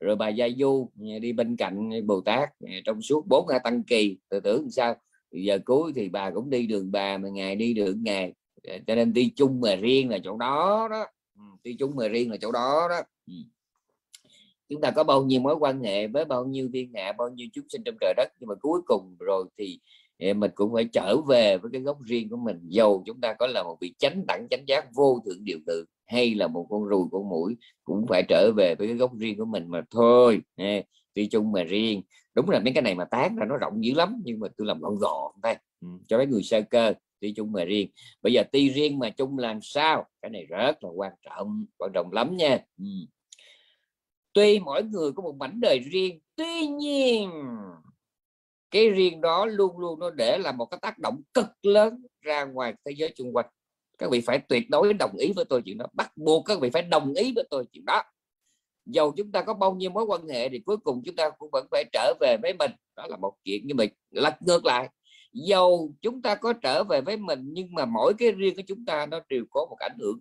[0.00, 2.48] Rồi bà Gia Du đi bên cạnh Bồ Tát
[2.84, 4.18] trong suốt bốn hai tăng kỳ.
[4.28, 4.96] Tự tưởng sao?
[5.44, 8.32] Giờ cuối thì bà cũng đi đường bà mà ngày đi đường ngày.
[8.68, 11.06] Ờ, cho nên đi chung mà riêng là chỗ đó đó.
[11.36, 13.00] Ừ, đi chung mà riêng là chỗ đó đó.
[13.26, 13.34] Ừ.
[14.68, 17.48] Chúng ta có bao nhiêu mối quan hệ với bao nhiêu thiên hạ, bao nhiêu
[17.52, 18.28] chúng sinh trong trời đất.
[18.40, 19.80] Nhưng mà cuối cùng rồi thì
[20.18, 22.60] ờ, mình cũng phải trở về với cái gốc riêng của mình.
[22.68, 25.84] Dầu chúng ta có là một vị chánh đẳng, chánh giác vô thượng điều tự
[26.06, 29.38] hay là một con ruồi, con mũi cũng phải trở về với cái gốc riêng
[29.38, 30.40] của mình mà thôi.
[30.56, 30.80] Đi
[31.14, 32.02] tuy chung mà riêng
[32.36, 34.66] đúng là mấy cái này mà tán ra nó rộng dữ lắm nhưng mà tôi
[34.66, 35.54] làm gọn gọn thôi.
[35.80, 37.90] Ừ, cho mấy người sơ cơ tuy chung mà riêng.
[38.22, 40.06] Bây giờ tuy riêng mà chung làm sao?
[40.22, 42.58] Cái này rất là quan trọng quan trọng lắm nha.
[42.78, 42.84] Ừ.
[44.32, 47.30] Tuy mỗi người có một mảnh đời riêng tuy nhiên
[48.70, 52.44] cái riêng đó luôn luôn nó để là một cái tác động cực lớn ra
[52.44, 53.46] ngoài thế giới xung quanh.
[53.98, 56.70] Các vị phải tuyệt đối đồng ý với tôi chuyện đó bắt buộc các vị
[56.70, 58.02] phải đồng ý với tôi chuyện đó
[58.86, 61.50] dầu chúng ta có bao nhiêu mối quan hệ thì cuối cùng chúng ta cũng
[61.52, 62.70] vẫn phải trở về với mình.
[62.96, 64.88] Đó là một chuyện như mình lật ngược lại.
[65.32, 68.84] Dầu chúng ta có trở về với mình, nhưng mà mỗi cái riêng của chúng
[68.84, 70.20] ta nó đều có một ảnh hưởng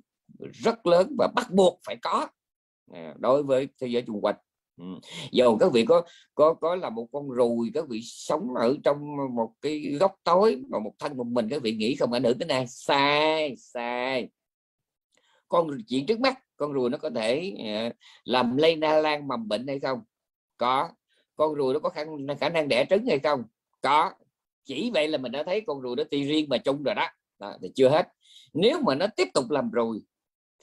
[0.53, 2.27] rất lớn và bắt buộc phải có.
[2.91, 4.35] À, đối với thế giới xung quanh.
[4.77, 4.85] Ừ.
[5.31, 6.01] dầu các vị có
[6.35, 8.97] có có là một con ruồi các vị sống ở trong
[9.35, 12.37] một cái góc tối mà một thân một mình, các vị nghĩ không ảnh hưởng
[12.37, 14.29] đến ai sai sai.
[15.47, 17.89] Con chuyện trước mắt con ruồi nó có thể ờ,
[18.23, 20.01] làm lây na lan mầm bệnh hay không?
[20.57, 20.89] Có.
[21.35, 22.03] Con ruồi nó có khả,
[22.39, 23.43] khả năng đẻ trứng hay không?
[23.81, 24.11] Có.
[24.63, 27.07] Chỉ vậy là mình đã thấy con ruồi nó ti riêng mà chung rồi đó.
[27.39, 28.07] đó thì chưa hết.
[28.53, 30.01] Nếu mà nó tiếp tục làm ruồi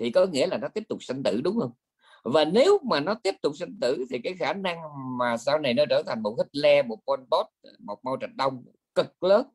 [0.00, 1.72] thì có nghĩa là nó tiếp tục sinh tử đúng không?
[2.24, 4.78] Và nếu mà nó tiếp tục sinh tử thì cái khả năng
[5.18, 7.46] mà sau này nó trở thành một Hitler một Pol Pot
[7.78, 9.46] một Mao Trạch Đông cực lớn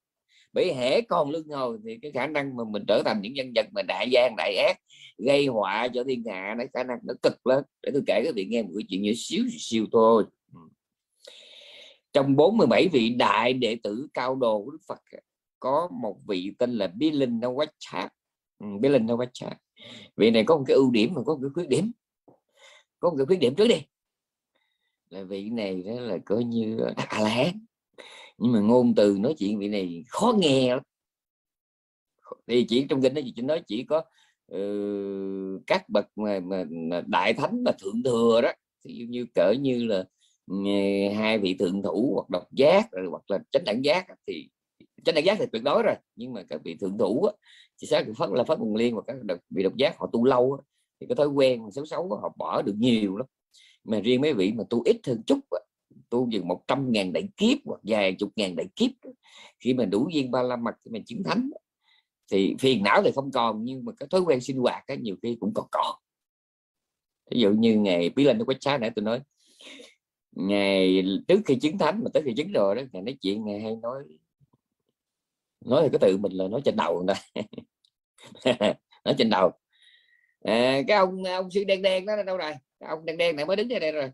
[0.54, 3.52] bởi hễ còn lưng hồi thì cái khả năng mà mình trở thành những nhân
[3.56, 4.78] vật mà đại gian đại ác
[5.18, 7.64] gây họa cho thiên hạ nó khả năng nó cực lớn.
[7.84, 10.26] Để tôi kể các vị nghe một cái chuyện nhỏ xíu xíu thôi.
[10.54, 10.60] Ừ.
[12.14, 15.00] Trong 47 vị đại đệ tử cao đồ của Đức Phật
[15.60, 18.08] có một vị tên là Bilin Nawachat
[18.60, 19.56] ừ, Bilin Nawachat
[20.16, 21.92] vị này có một cái ưu điểm mà có một cái khuyết điểm.
[23.00, 23.82] Có một cái khuyết điểm trước đi.
[25.10, 27.66] Là vị này đó là coi như a la hán
[28.38, 30.84] nhưng mà ngôn từ nói chuyện vị này khó nghe lắm.
[32.48, 34.04] Thì chỉ trong kinh đó chỉ nói chỉ có
[34.56, 38.52] uh, các bậc mà, mà, mà đại thánh và thượng thừa đó
[38.86, 40.06] thì như cỡ như là
[40.48, 40.56] ừ,
[41.16, 44.50] hai vị thượng thủ hoặc độc giác rồi hoặc là chánh đẳng giác thì
[45.06, 47.34] chánh đẳng giác thì tuyệt đối rồi nhưng mà các vị thượng thủ á,
[47.82, 49.16] thì xác phát là phát quần liên và các
[49.50, 50.64] vị độc giác họ tu lâu á,
[51.00, 53.26] thì cái thói quen xấu xấu họ bỏ được nhiều lắm.
[53.84, 55.40] Mà riêng mấy vị mà tu ít hơn chút
[56.10, 58.92] tu dừng một trăm ngàn đại kiếp hoặc vài chục ngàn đại kiếp
[59.60, 61.50] khi mà đủ duyên ba la mật thì mình chứng thánh
[62.32, 65.16] thì phiền não thì không còn nhưng mà cái thói quen sinh hoạt cái nhiều
[65.24, 65.96] khi cũng còn còn.
[67.32, 69.22] Ví dụ như ngày bí lên nó quét nãy tôi nói
[70.32, 73.62] ngày trước khi chứng thánh mà tới khi chứng rồi đó ngày nói chuyện ngày
[73.62, 74.04] hay nói
[75.66, 77.14] nói thì cái tự mình là nói trên đầu nè.
[79.06, 79.52] Nói trên đầu.
[80.44, 82.54] À, cái ông ông sư đen đen đó đâu rồi?
[82.80, 84.12] Cái ông đen đen này mới đứng đây đây rồi.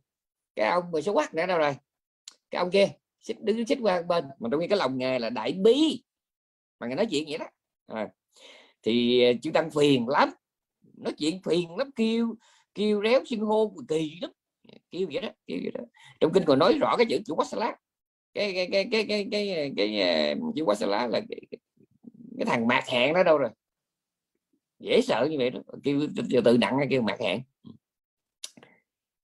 [0.56, 1.76] Cái ông mà số quát nữa đâu rồi?
[2.52, 2.88] Cái ông kia
[3.20, 6.04] xích đứng xích qua bên mà trong khi cái lòng nghề là đại bí
[6.80, 7.46] mà ngày nói chuyện vậy đó
[7.94, 8.08] à,
[8.84, 10.30] thì ờ, chữ tăng phiền lắm
[10.98, 12.36] nói chuyện phiền lắm kêu
[12.76, 14.32] kêu réo xưng hô kỳ lắm.
[14.92, 15.84] Kêu vậy đó kêu vậy đó.
[16.20, 17.76] Trong kinh còn nói rõ cái chữ chữ quát
[18.34, 21.42] cái cái cái cái cái cái cái, cái ờ, chữ lá là cái,
[22.38, 23.50] cái thằng mạc hẹn đó đâu rồi?
[24.80, 25.60] Dễ sợ như vậy đó.
[25.84, 26.02] Kêu
[26.46, 27.42] tự nặng kêu mạc hẹn.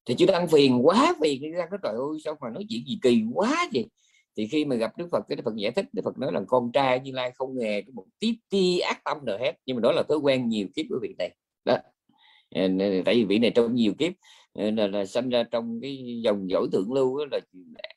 [0.05, 2.99] Thì chữ đang phiền quá phiền ra cái trời ơi sao mà nói chuyện gì
[3.01, 3.86] kỳ quá vậy?
[4.39, 6.41] Thì khi mà gặp Đức Phật cái Đức Phật giải thích Đức Phật nói là
[6.47, 9.75] con trai Như Lai không hề có một tí ti ác tâm nào hết nhưng
[9.78, 11.36] mà đó là thói quen nhiều kiếp của vị này.
[11.65, 11.78] Đó.
[12.56, 12.67] Ờ,
[13.06, 14.13] tại vì vị này trong nhiều kiếp
[14.54, 17.39] ờ, là, là sinh ra trong cái dòng dõi thượng lưu là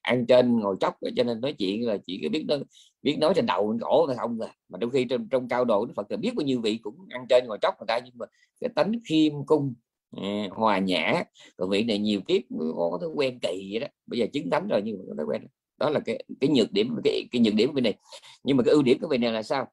[0.03, 2.63] ăn trên ngồi chóc cho nên nói chuyện là chỉ biết nói
[3.03, 4.55] biết nói trên đầu cổ là không à.
[4.69, 6.97] Mà trong khi trong, trong cao độ Đức Phật là biết bao nhiêu vị cũng
[7.09, 8.27] ăn trên ngồi chóc người ta nhưng mà
[8.61, 9.75] cái tánh khiêm cung
[10.17, 11.25] à, hòa nhã
[11.57, 12.43] còn vị này nhiều kiếp
[12.77, 13.87] có thói quen kỳ vậy đó.
[14.07, 15.49] Bây giờ chứng thánh rồi nhưng mà có thói quen đó
[15.83, 17.95] đó là cái cái nhược điểm cái cái nhược điểm của này.
[18.45, 19.67] Nhưng mà cái ưu điểm của vị này là sao?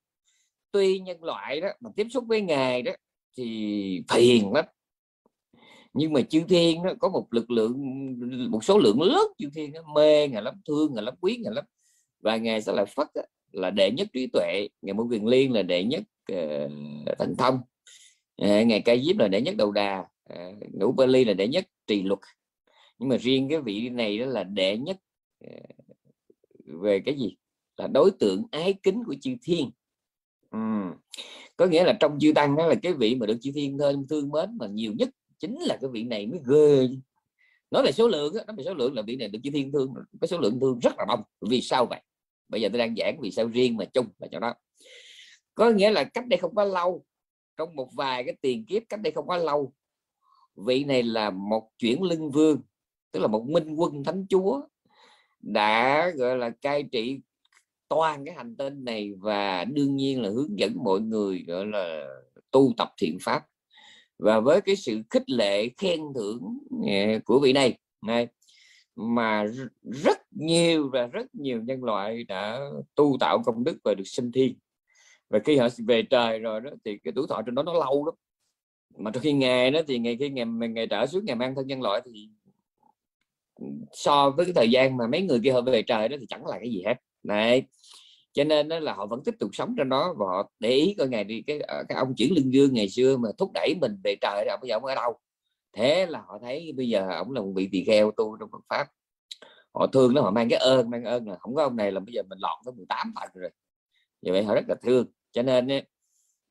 [0.71, 2.91] Tuy nhân loại đó mà tiếp xúc với ngài đó
[3.37, 4.65] thì phiền lắm.
[5.93, 7.75] Nhưng mà chư thiên nó có một lực lượng
[8.51, 11.53] một số lượng lớn chư thiên nó mê ngài lắm thương ngài lắm quý ngài
[11.53, 11.65] lắm.
[12.19, 14.67] Và ngài sẽ là phất đó, là đệ nhất trí tuệ.
[14.81, 16.65] Ngài môn quyền liên là đệ nhất ờ,
[17.11, 17.55] uh, thành thông.
[18.41, 20.05] Uh, ngài ca diếp là đệ nhất đầu đà.
[20.33, 22.19] Uh, ngũ bali là đệ nhất trì luật.
[22.99, 24.97] Nhưng mà riêng cái vị này đó là đệ nhất
[25.45, 25.79] uh,
[26.81, 27.35] về cái gì?
[27.77, 29.71] Là đối tượng ái kính của chư thiên.
[30.57, 30.93] Uhm.
[31.57, 34.07] có nghĩa là trong chư tăng đó là cái vị mà được chư thiên thương
[34.07, 36.87] thương mến mà nhiều nhất chính là cái vị này mới ghê.
[37.71, 39.71] Nói về số lượng đó, nói về số lượng là vị này được chư thiên
[39.71, 41.23] thương cái số lượng thương rất là đông.
[41.49, 42.01] Vì sao vậy?
[42.47, 44.53] Bây giờ tôi đang giảng vì sao riêng mà chung là cho đó
[45.59, 47.05] có nghĩa là cách đây không quá lâu
[47.57, 49.73] trong một vài cái tiền kiếp cách đây không quá lâu
[50.55, 52.61] vị này là một chuyển lưng vương
[53.11, 54.61] tức là một minh quân thánh chúa
[55.41, 57.19] đã, gọi là, cai trị
[57.87, 62.05] toàn cái hành tinh này và đương nhiên là hướng dẫn mọi người, gọi là,
[62.51, 63.45] tu tập thiện pháp.
[64.17, 68.27] Và với cái sự khích lệ, khen thưởng à, của vị này này,
[68.95, 69.45] mà
[69.81, 72.59] rất nhiều và rất nhiều nhân loại đã
[72.95, 74.55] tu tạo công đức và được sinh thiên.
[75.29, 78.05] Và khi họ về trời rồi đó, thì cái tuổi thọ trên đó nó lâu
[78.05, 78.15] lắm.
[78.97, 81.67] Mà trong khi ngày đó thì ngày khi ngày ngày trở xuống, ngày mang thân
[81.67, 82.29] nhân loại thì
[83.91, 86.45] so với cái thời gian mà mấy người kia họ về trời đó thì chẳng
[86.45, 86.95] là cái gì hết.
[87.23, 87.63] Này
[88.33, 90.95] cho nên đó là họ vẫn tiếp tục sống trong đó và họ để ý
[90.97, 93.75] coi ngày đi, cái ờ, cái ông chuyển lưng dương ngày xưa mà thúc đẩy
[93.81, 95.19] mình về trời đó, bây giờ ông ở đâu?
[95.73, 98.61] Thế là họ thấy bây giờ ông là một vị tỳ kheo tu trong Phật
[98.69, 98.87] pháp.
[99.73, 101.99] Họ thương nó họ mang cái ơn, mang ơn là không có ông này là
[101.99, 103.51] bây giờ mình lọt tới 18 tầng rồi.
[104.21, 105.07] Vì vậy họ rất là thương.
[105.31, 105.67] Cho nên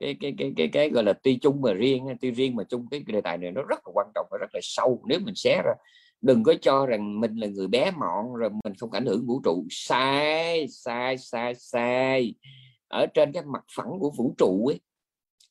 [0.00, 2.86] cái cái cái cái cái gọi là tuy chung mà riêng tuy riêng mà chung
[2.90, 5.02] cái đề tài này nó rất là quan trọng và rất là sâu.
[5.08, 5.72] Nếu mình xé ra
[6.20, 9.40] đừng có cho rằng mình là người bé mọn, rồi mình không ảnh hưởng vũ
[9.44, 9.66] trụ.
[9.70, 12.34] Sai sai sai sai.
[12.88, 14.80] Ở trên cái mặt phẳng của vũ trụ ấy,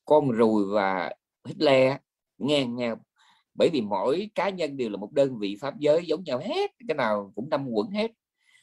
[0.04, 1.12] con ruồi và
[1.44, 1.96] Hitler
[2.38, 2.96] ngang nhau.
[3.54, 6.70] Bởi vì mỗi cá nhân đều là một đơn vị pháp giới giống nhau hết,
[6.88, 8.10] cái nào cũng năm quẩn hết.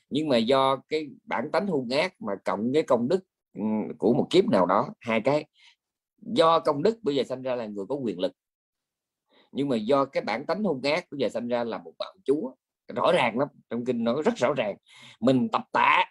[0.10, 3.20] Nhưng mà do cái bản tánh hung ác mà cộng cái công đức
[3.54, 3.62] ừ,
[3.98, 5.46] của một kiếp nào đó, hai cái,
[6.22, 8.32] do công đức bây giờ sinh ra là người có quyền lực
[9.56, 12.14] nhưng mà do cái bản tánh hung ác của giờ sinh ra là một bạo
[12.24, 12.52] chúa
[12.96, 14.76] rõ ràng lắm trong kinh nó rất rõ ràng.
[15.20, 16.06] Mình tập tạ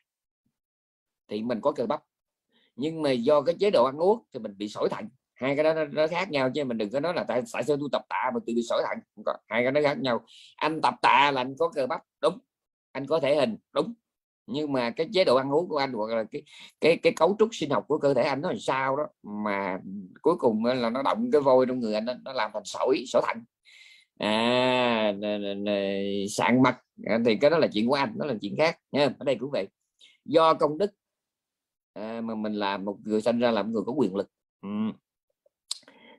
[1.29, 2.03] thì mình có cơ bắp.
[2.77, 5.09] Nhưng mà do cái chế độ ăn uống thì mình bị sỏi thận.
[5.35, 7.65] Hai cái đó nó, nó khác nhau chứ mình đừng có nói là tại, tại
[7.65, 8.99] sao tôi tập tạ mà tôi bị sỏi thận
[9.49, 10.25] hai cái nó khác nhau.
[10.57, 12.39] Anh tập tạ là anh có cơ bắp đúng.
[12.93, 13.95] Anh có thể hình đúng
[14.47, 16.43] nhưng mà cái chế độ ăn uống của anh hoặc là cái
[16.81, 19.79] cái cái cấu trúc sinh học của cơ thể anh nó làm sao đó mà
[20.23, 23.05] cuối cùng là nó động cái vôi trong người anh nó, nó làm thành sỏi
[23.07, 23.45] sỏi thận.
[24.19, 25.13] À
[26.31, 26.75] sạn mật
[27.07, 29.37] à, thì cái đó là chuyện của anh nó là chuyện khác nha ở đây
[29.41, 29.69] cũng vậy.
[30.25, 30.91] Do công đức
[31.93, 34.29] à, mà mình làm một người sinh ra làm người có quyền lực.
[34.63, 34.69] Ừ.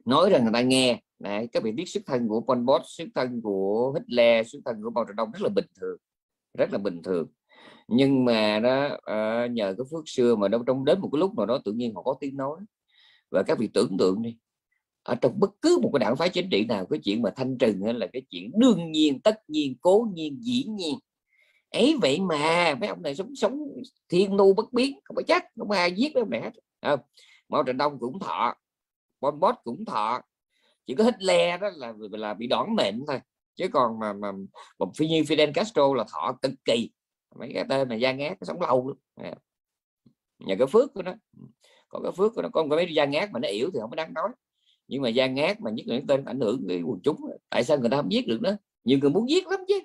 [0.05, 3.07] nói rằng người ta nghe này các vị biết xuất thân của Pol Pot xuất
[3.15, 5.97] thân của Hitler xuất thân của Mao Trạch Đông rất là bình thường
[6.57, 7.27] rất là bình thường
[7.87, 11.37] nhưng mà đó ờ, nhờ cái phước xưa mà đâu trong đến một cái lúc
[11.37, 12.59] nào đó tự nhiên họ có tiếng nói.
[13.31, 14.37] Và các vị tưởng tượng đi,
[15.03, 17.57] ở trong bất cứ một cái đảng phái chính trị nào, cái chuyện mà thanh
[17.57, 20.95] trừng là cái chuyện đương nhiên, tất nhiên, cố nhiên, dĩ nhiên.
[21.71, 23.59] Ấy vậy mà, mấy ông này sống sống
[24.09, 26.99] thiên nu bất biến, không phải chắc, không ai giết mấy ông này hết không?
[27.49, 28.55] Mao Trạch Đông cũng thọ,
[29.21, 30.21] Pol Pot cũng thọ.
[30.87, 33.19] Chỉ có Hitler đó là là bị đón mệnh thôi,
[33.55, 34.31] chứ còn mà mà
[34.79, 36.89] một phi như, Fidel Castro là thọ cực kỳ
[37.39, 38.97] mấy cái tên mà gian ác sống lâu lắm.
[39.23, 39.33] Dạ.
[40.39, 41.13] Nhờ cái phước của nó.
[41.89, 43.95] Còn cái phước của nó có mấy gian ác mà nó yếu thì không có
[43.95, 44.29] đáng nói.
[44.87, 47.17] Nhưng mà gian ác mà nhất là những tên ảnh hưởng cái quần chúng
[47.49, 49.79] tại sao người ta không giết được nữa nhiều người muốn giết lắm chứ.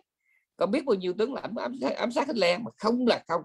[0.56, 3.42] Có biết bao nhiêu tướng lãnh ám, ám sát Hitler mà không là không.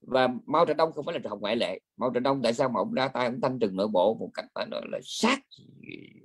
[0.00, 1.78] Và Mao Trạch Đông không phải là trường ngoại lệ.
[1.96, 4.30] Mao Trạch Đông tại sao mà ông ra tay ông thanh trừng nội bộ một
[4.34, 5.38] cách phải nói là sát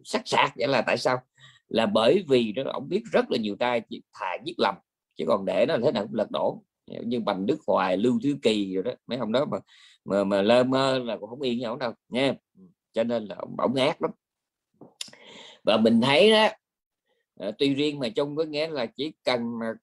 [0.03, 0.53] sát sạc?
[0.58, 1.19] Vậy là tại sao?
[1.67, 3.82] Là bởi vì đó ông biết rất là nhiều tay
[4.13, 4.75] thà giết lầm
[5.15, 8.36] chứ còn để nó thế nào cũng lật đổ như Bành Đức Hoài Lưu Thứ
[8.41, 8.91] Kỳ rồi đó.
[9.08, 9.58] Mấy ông đó mà
[10.06, 12.36] mà, mà lơ mơ là cũng không yên nhau đâu nha
[12.93, 14.12] cho nên là ông bỗng ác lắm.
[15.63, 16.47] Và mình thấy đó
[17.36, 19.73] ờ, tuy riêng mà chung có nghĩa là chỉ cần mà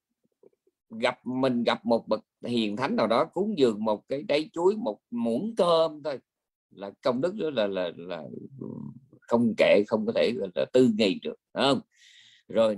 [0.90, 4.76] gặp mình gặp một bậc hiền thánh nào đó cúng dường một cái đáy chuối
[4.76, 6.18] một muỗng cơm thôi
[6.70, 8.22] là công đức đó là là là
[9.20, 11.80] không kệ không có thể là tư nghị được không?
[12.48, 12.76] Rồi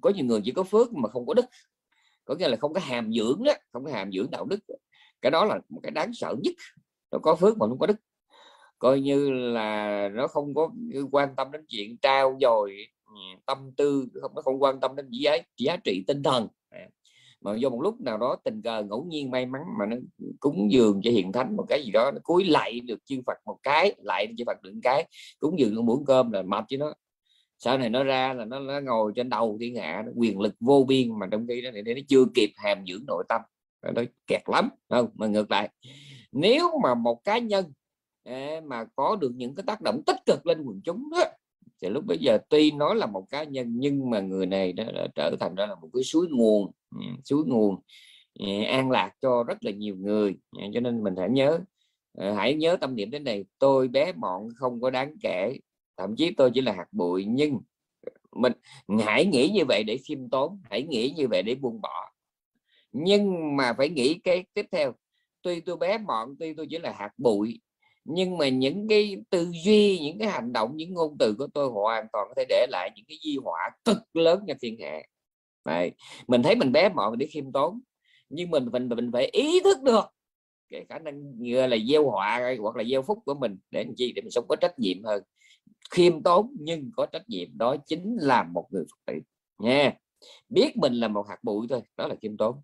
[0.00, 1.44] có nhiều người chỉ có phước mà không có đức
[2.34, 4.60] có nghĩa là không có hàm dưỡng đó không có hàm dưỡng đạo đức
[5.22, 6.54] cái đó là một cái đáng sợ nhất.
[7.10, 7.96] Nó có phước mà không có đức.
[8.78, 10.70] Coi như là nó không có
[11.10, 13.12] quan tâm đến chuyện trao dồi ừ,
[13.46, 16.48] tâm tư, không, nó không quan tâm đến giá giá trị tinh thần.
[16.70, 16.88] À,
[17.40, 19.96] mà do một lúc nào đó tình cờ ngẫu nhiên may mắn mà nó
[20.40, 23.38] cúng dường cho hiện thánh một cái gì đó, nó cúi lại được chư Phật
[23.46, 25.08] một cái lại chư Phật được một cái,
[25.40, 26.94] cúng dường một muỗng cơm là mập chứ nó
[27.64, 30.54] sau này nó ra là nó, nó ngồi trên đầu thiên hạ nó quyền lực
[30.60, 33.40] vô biên mà trong khi đó thì nó chưa kịp hàm dưỡng nội tâm.
[33.94, 35.08] Nó kẹt lắm không?
[35.14, 35.68] Mà ngược lại
[36.32, 37.64] nếu mà một cá nhân
[38.24, 41.24] à, mà có được những cái tác động tích cực lên quần chúng đó
[41.82, 44.84] thì lúc bây giờ tuy nói là một cá nhân nhưng mà người này đã,
[44.92, 47.76] đã trở thành ra là một cái suối nguồn ừ, suối nguồn
[48.40, 50.36] à, an lạc cho rất là nhiều người.
[50.58, 51.58] À, cho nên mình hãy nhớ
[52.36, 55.58] hãy nhớ tâm niệm đến này tôi bé mọn không có đáng kể
[55.96, 57.60] thậm chí tôi chỉ là hạt bụi, nhưng
[58.32, 58.52] mình
[59.04, 62.12] hãy nghĩ như vậy để khiêm tốn hãy nghĩ như vậy để buông bỏ.
[62.92, 64.92] Nhưng mà phải nghĩ cái tiếp theo,
[65.42, 67.60] tuy tôi bé mọn, tuy tôi chỉ là hạt bụi,
[68.04, 71.68] nhưng mà những cái tư duy, những cái hành động, những ngôn từ của tôi
[71.70, 75.02] hoàn toàn có thể để lại những cái di họa cực lớn cho thiên hạ.
[75.64, 75.92] Đấy.
[76.28, 77.80] mình thấy mình bé mọn để khiêm tốn,
[78.28, 80.04] nhưng mình mình mình phải ý thức được
[80.70, 83.94] cái khả năng như là gieo họa hoặc là gieo phúc của mình để làm
[83.96, 84.12] chi?
[84.12, 85.22] Để mình sống có trách nhiệm hơn
[85.92, 89.20] khiêm tốn nhưng có trách nhiệm đó chính là một người phật tử
[89.58, 89.92] nha.
[90.48, 92.56] Biết mình là một hạt bụi thôi đó là khiêm tốn.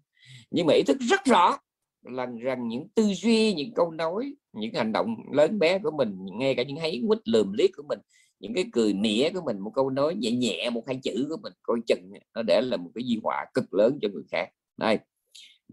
[0.50, 1.58] Nhưng mà ý thức rất rõ
[2.02, 6.18] là rằng những tư duy những câu nói những hành động lớn bé của mình
[6.38, 7.98] ngay cả những hấy quýt lườm liếc của mình
[8.40, 11.36] những cái cười mỉa của mình một câu nói nhẹ nhẹ một hai chữ của
[11.42, 14.48] mình coi chừng nó để là một cái di họa cực lớn cho người khác.
[14.76, 14.98] Đây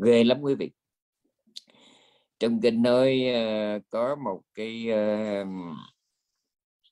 [0.04, 0.72] ghê lắm quý vị.
[2.40, 5.48] Trong kinh nơi uh, ờ, có một cái uh,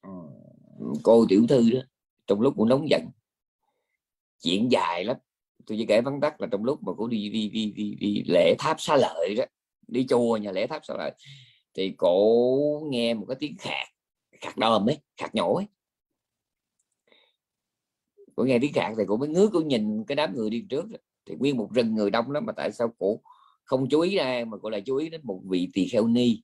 [0.04, 0.12] Ờ.
[1.04, 1.80] cô tiểu thư đó
[2.28, 3.02] trong lúc cũng nóng giận.
[4.44, 5.18] Chuyện dài lắm.
[5.66, 8.24] Tôi chỉ kể vắn tắt là trong lúc mà cô đi đi đi đi, đi
[8.28, 9.44] lễ tháp xá lợi đó
[9.88, 11.12] đi chùa nhà lễ tháp xá lợi
[11.74, 13.88] thì cổ nghe một cái tiếng khạc
[14.42, 15.66] khạc đờm ấy khạc nhổ ấy.
[18.36, 20.86] Cổ nghe tiếng khạc thì cổ mới ngước cổ nhìn cái đám người đi trước
[21.26, 23.22] thì nguyên một rừng người đông lắm mà tại sao cổ
[23.64, 26.42] không chú ý ra mà cổ lại chú ý đến một vị tỳ kheo ni?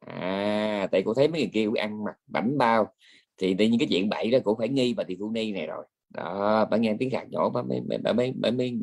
[0.00, 2.94] À tại cô thấy mấy người kia ăn mặc bảnh bao.
[3.36, 5.66] Thì tự nhiên cái chuyện bậy đó cũng phải nghi bà tỳ kheo ni này
[5.66, 5.84] rồi.
[6.08, 8.78] Đó bà nghe tiếng khạc nhỏ bà mới bà mới, bà mới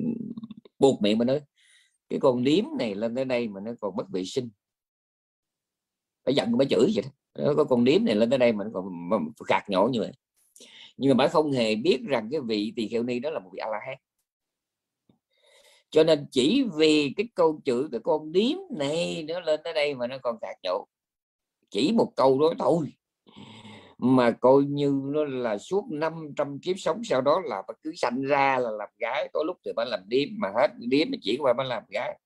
[0.80, 1.42] buộc miệng mà nói
[2.10, 4.50] cái con điếm này lên tới đây mà nó còn bất vệ sinh.
[6.26, 7.54] Bà giận bà chửi vậy đó.
[7.58, 8.86] Có con điếm này lên tới đây mà nó còn
[9.48, 10.12] khạc nhỏ như vậy.
[10.98, 13.50] Nhưng mà bà không hề biết rằng cái vị tỳ kheo ni đó là một
[13.54, 13.98] vị a la hán
[15.90, 19.96] cho nên chỉ vì cái câu chữ cái con điếm này nó lên tới đây
[19.96, 20.88] mà nó còn khạc nhổ
[21.76, 22.94] chỉ một câu đó thôi.
[23.98, 28.22] Mà coi như nó là suốt 500 kiếp sống sau đó là bà cứ sanh
[28.22, 31.42] ra là làm gái có lúc thì bà làm điếm mà hết điếm mà chuyển
[31.42, 32.20] qua bà làm gái.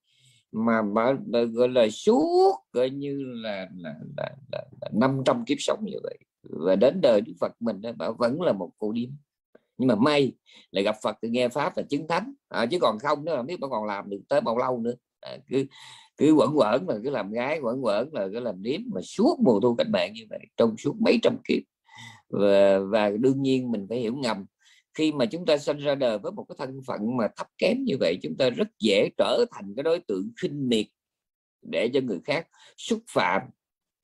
[0.51, 5.57] Mà bà, bà gọi là suốt coi như là là, là, là, là 500 kiếp
[5.59, 6.17] sống như vậy.
[6.43, 9.09] Và đến đời Đức Phật mình bà vẫn là một cô điếm.
[9.77, 10.33] Nhưng mà may
[10.71, 12.33] là gặp Phật thì nghe pháp và chứng thánh.
[12.49, 14.93] À, chứ còn không nữa không biết bà còn làm được tới bao lâu nữa.
[15.21, 15.65] À, cứ
[16.19, 19.39] cứ quẩn quẩn là cứ làm gái quẩn quẩn là cứ làm điếm mà suốt
[19.43, 21.63] mùa thu cách mạng như vậy trong suốt mấy trăm kiếp.
[22.29, 24.45] Và, và đương nhiên mình phải hiểu ngầm.
[24.93, 27.83] Khi mà chúng ta sinh ra đời với một cái thân phận mà thấp kém
[27.83, 30.85] như vậy chúng ta rất dễ trở thành cái đối tượng khinh miệt
[31.61, 33.41] để cho người khác xúc phạm.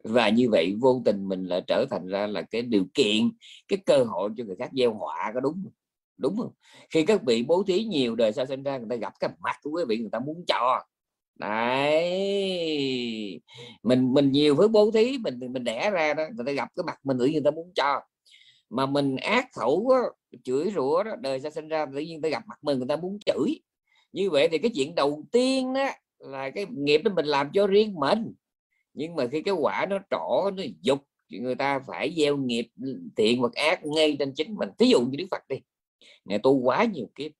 [0.03, 3.29] Và như vậy vô tình mình lại trở thành ra là cái điều kiện
[3.67, 5.73] cái cơ hội cho người khác gieo họa có đúng không?
[6.17, 6.51] đúng không?
[6.89, 9.55] Khi các vị bố thí nhiều đời sau sinh ra người ta gặp cái mặt
[9.61, 10.81] của quý vị người ta muốn cho
[11.35, 12.05] đấy.
[13.83, 16.83] Mình mình nhiều với bố thí mình mình đẻ ra đó người ta gặp cái
[16.87, 18.01] mặt mình tự nhiên người ta muốn cho.
[18.69, 20.01] Mà mình ác khẩu đó,
[20.43, 22.95] chửi rủa đó đời ra sinh ra tự nhiên ta gặp mặt mình người ta
[22.95, 23.59] muốn chửi.
[24.11, 27.67] Như vậy thì cái chuyện đầu tiên đó là cái nghiệp đó mình làm cho
[27.67, 28.33] riêng mình.
[28.93, 30.99] Nhưng mà khi cái quả nó trỏ nó dục
[31.31, 34.69] thì người ta phải gieo nghiệp ừ, thiện hoặc ác ngay trên chính mình.
[34.77, 35.57] Ví dụ như đức phật đi
[36.25, 37.31] ngày tu quá nhiều kiếp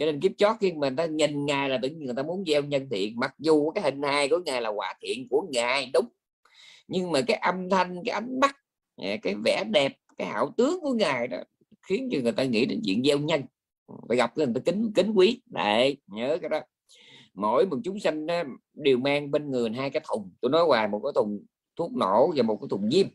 [0.00, 2.44] cho nên kiếp chót khi mà ta nhìn ngài là tự nhiên người ta muốn
[2.46, 3.20] gieo nhân thiện.
[3.20, 6.08] Mặc dù cái hình hài của ngài là hòa thiện của ngài đúng.
[6.88, 8.56] Nhưng mà cái âm thanh cái ánh mắt
[8.96, 11.38] à, cái vẻ đẹp cái hảo tướng của ngài đó
[11.88, 13.42] khiến cho người ta nghĩ đến chuyện gieo nhân.
[14.08, 15.42] Phải gặp người ta kính kính quý.
[15.46, 16.60] Đấy nhớ cái đó.
[17.34, 18.42] Mỗi một chúng sanh đó,
[18.74, 20.30] đều mang bên người hai cái thùng.
[20.40, 21.44] Tôi nói hoài một cái thùng
[21.76, 23.06] thuốc nổ và một cái thùng diêm.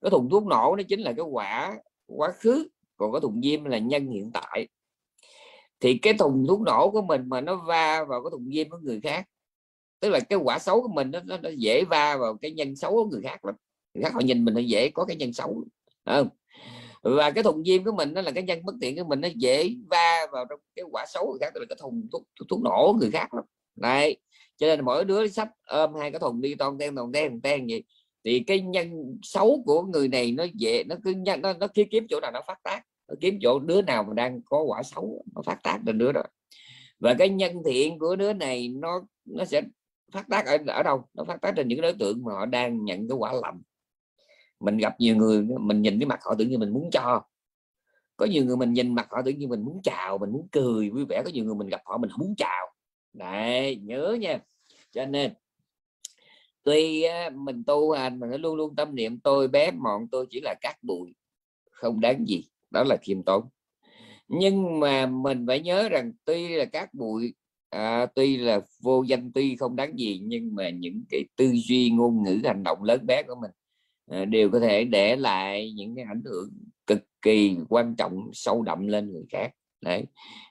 [0.00, 1.76] Cái thùng thuốc nổ nó chính là cái quả
[2.06, 2.68] quá khứ.
[2.96, 4.68] Còn cái thùng diêm là nhân hiện tại
[5.80, 8.78] thì cái thùng thuốc nổ của mình mà nó va vào cái thùng diêm của
[8.78, 9.24] người khác
[10.00, 12.76] tức là cái quả xấu của mình nó, nó, nó dễ va vào cái nhân
[12.76, 13.54] xấu của người khác lắm.
[13.94, 15.64] Người khác họ nhìn mình nó dễ có cái nhân xấu
[16.04, 16.28] không?
[17.02, 19.28] Và cái thùng diêm của mình nó là cái nhân bất tiện của mình nó
[19.36, 22.48] dễ va vào trong cái quả xấu người khác tức là cái thùng thuốc, thuốc,
[22.48, 23.44] thuốc nổ người khác lắm.
[23.76, 24.16] Này
[24.56, 27.66] cho nên mỗi đứa sách ôm hai cái thùng đi toàn ten toàn ten ten
[27.66, 27.82] gì
[28.24, 32.06] thì cái nhân xấu của người này nó dễ nó cứ nhân nó, nó kiếm
[32.10, 32.82] chỗ nào nó phát tác
[33.20, 36.22] kiếm chỗ đứa nào mà đang có quả xấu, nó phát tác lên đứa đó.
[36.98, 39.62] Và cái nhân thiện của đứa này nó nó sẽ
[40.12, 41.04] phát tác ở ở đâu?
[41.14, 43.62] Nó phát tác trên những đối tượng mà họ đang nhận cái quả lầm.
[44.60, 47.22] Mình gặp nhiều người, mình nhìn cái mặt họ tự nhiên mình muốn cho.
[48.16, 50.90] Có nhiều người mình nhìn mặt họ tự nhiên mình muốn chào, mình muốn cười,
[50.90, 51.22] vui vẻ.
[51.24, 52.72] Có nhiều người mình gặp họ mình không muốn chào.
[53.12, 54.38] Đấy, nhớ nha.
[54.90, 55.32] Cho nên,
[56.62, 57.04] tuy
[57.34, 60.82] mình tu hành mình luôn luôn tâm niệm tôi bé mọn, tôi chỉ là cát
[60.82, 61.14] bụi,
[61.70, 63.48] không đáng gì đó là khiêm tốn.
[64.28, 67.34] Nhưng mà mình phải nhớ rằng tuy là các bụi
[67.70, 71.90] à, tuy là vô danh tuy không đáng gì nhưng mà những cái tư duy
[71.90, 73.50] ngôn ngữ hành động lớn bé của mình
[74.10, 76.50] à, đều có thể để lại những cái ảnh hưởng
[76.86, 79.50] cực kỳ quan trọng sâu đậm lên người khác.
[79.80, 80.04] Đấy.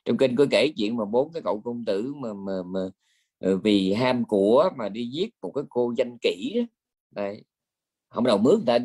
[0.05, 2.79] Trong kinh có kể chuyện mà bốn cái cậu công tử mà mà, mà
[3.39, 6.63] ờ, vì ham của mà đi giết một cái cô danh kỹ đó.
[7.11, 7.43] Đấy
[8.09, 8.79] không đầu mướn người ta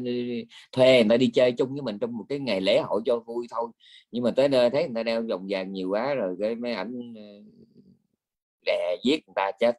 [0.72, 3.18] thuê người ta đi chơi chung với mình trong một cái ngày lễ hội cho
[3.18, 3.70] vui thôi.
[4.10, 6.72] Nhưng mà tới nơi thấy người ta đeo vòng vàng nhiều quá rồi cái mấy
[6.72, 7.22] ảnh ờ,
[8.66, 9.78] đè giết người ta chết.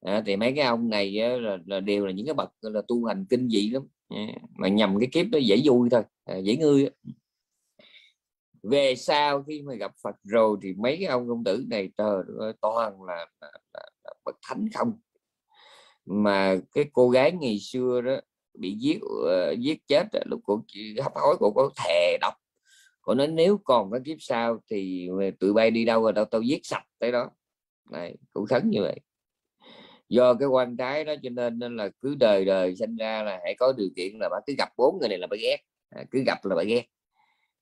[0.00, 3.04] À, thì mấy cái ông này là, là đều là những cái bậc là tu
[3.04, 3.82] hành kinh dị lắm.
[4.58, 6.88] Mà nhầm cái kiếp đó dễ vui thôi à, dễ ngươi
[8.62, 12.22] về sau khi mà gặp Phật rồi thì mấy cái ông công tử này trời
[12.38, 14.92] ơi, toàn là, là, là, là bậc thánh không.
[16.06, 18.16] Mà cái cô gái ngày xưa đó
[18.60, 20.62] bị giết uh, giết chết lúc cô
[21.02, 22.34] hấp hối của có thề độc.
[23.02, 25.08] Cô nói nếu còn cái kiếp sau thì
[25.40, 27.30] tụi bay đi đâu rồi đâu tao giết sạch tới đó.
[27.90, 29.00] Này cũng khấn như vậy.
[30.08, 33.40] Do cái quan trái đó cho nên, nên là cứ đời đời sinh ra là
[33.44, 35.56] hãy có điều kiện là bà cứ gặp bốn người này là bà ghét.
[35.90, 36.86] À, cứ gặp là bà ghét.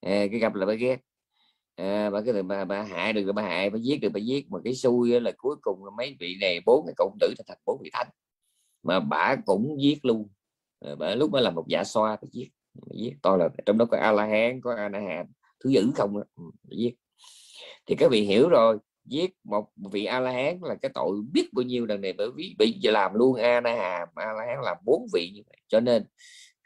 [0.01, 0.97] À, cứ gặp là bà ghét.
[1.75, 4.51] À, bà cái bà, bà hại được là bà hại bà giết được bà giết.
[4.51, 7.57] Mà cái xui là cuối cùng là mấy vị này bốn cái cộng tử thành
[7.65, 8.07] bốn vị thánh.
[8.83, 10.29] Mà bà cũng giết luôn.
[10.79, 13.13] Ờ, bởi lúc mới là một dạ xoa phải giết bà giết.
[13.21, 15.25] To là trong đó có a la hán có a na hàm
[15.63, 16.95] thứ dữ không ừ, giết.
[17.85, 21.49] Thì các vị hiểu rồi giết một vị a la hán là cái tội biết
[21.53, 24.57] bao nhiêu lần này bởi vì bị làm luôn a na hàm a la hán
[24.63, 25.57] làm bốn vị như vậy.
[25.67, 26.03] Cho nên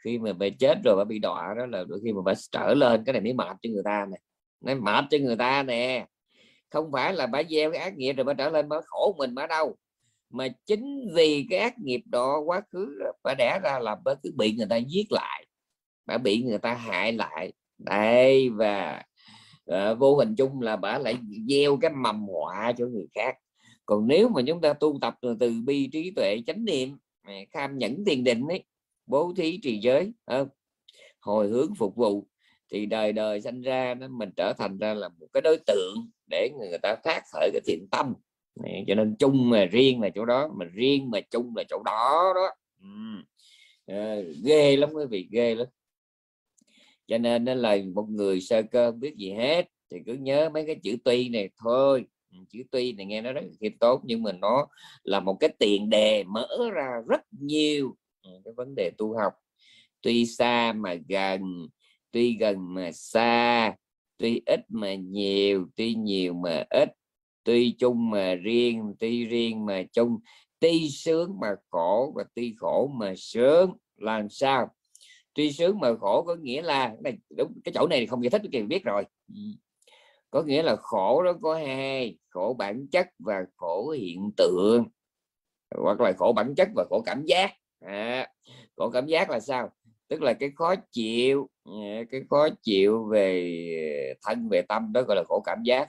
[0.04, 3.04] khi mà về chết rồi bà bị đọa đó là khi mà bà trở lên
[3.04, 4.20] cái này mới mệt cho người ta này,
[4.60, 6.06] nó mệt cho người ta nè.
[6.70, 9.34] Không phải là bà gieo cái ác nghiệp rồi bà trở lên bà khổ mình
[9.34, 9.76] mà đâu
[10.34, 14.30] mà chính vì cái ác nghiệp đó quá khứ bà đẻ ra là bà cứ
[14.36, 15.46] bị người ta giết lại
[16.06, 17.52] bà bị người ta hại lại.
[17.78, 19.02] Đây và
[19.70, 21.16] uh, vô hình chung là bà lại
[21.48, 23.36] gieo cái mầm họa cho người khác.
[23.86, 26.98] Còn nếu mà chúng ta tu tập từ, từ bi trí tuệ chánh niệm
[27.50, 28.64] kham nhẫn tiền định ấy
[29.06, 30.48] bố thí trì giới không?
[31.20, 32.26] hồi hướng phục vụ
[32.72, 35.94] thì đời đời sinh ra nó mình trở thành ra là một cái đối tượng
[36.30, 38.14] để người ta phát khởi cái thiện tâm
[38.86, 42.32] cho nên chung mà riêng là chỗ đó mà riêng mà chung là chỗ đó
[42.34, 42.50] đó.
[42.80, 42.88] Ừ.
[43.86, 45.66] à, ghê lắm quý vị ghê lắm.
[47.06, 50.50] Cho nên nó là một người sơ cơ không biết gì hết thì cứ nhớ
[50.54, 52.04] mấy cái chữ tuy này thôi.
[52.32, 54.66] Ừ, chữ tuy này nghe nó rất khiêm tốt nhưng mà nó
[55.02, 59.32] là một cái tiền đề mở ra rất nhiều ừ, cái vấn đề tu học.
[60.02, 61.68] Tuy xa mà gần
[62.12, 63.74] tuy gần mà xa
[64.16, 66.88] tuy ít mà nhiều tuy nhiều mà ít
[67.44, 70.18] tuy chung mà riêng tuy riêng mà chung
[70.60, 74.68] tuy sướng mà khổ và tuy khổ mà sướng làm sao?
[75.34, 78.30] Tuy sướng mà khổ có nghĩa là này đúng, cái chỗ này thì không giải
[78.30, 79.04] thích cái biết rồi.
[80.30, 84.84] Có nghĩa là khổ đó có hai khổ bản chất và khổ hiện tượng.
[85.82, 87.52] Hoặc là khổ bản chất và khổ cảm giác.
[87.80, 88.28] À,
[88.76, 89.70] khổ cảm giác là sao?
[90.08, 95.16] Tức là cái khó chịu à, cái khó chịu về thân về tâm đó gọi
[95.16, 95.88] là khổ cảm giác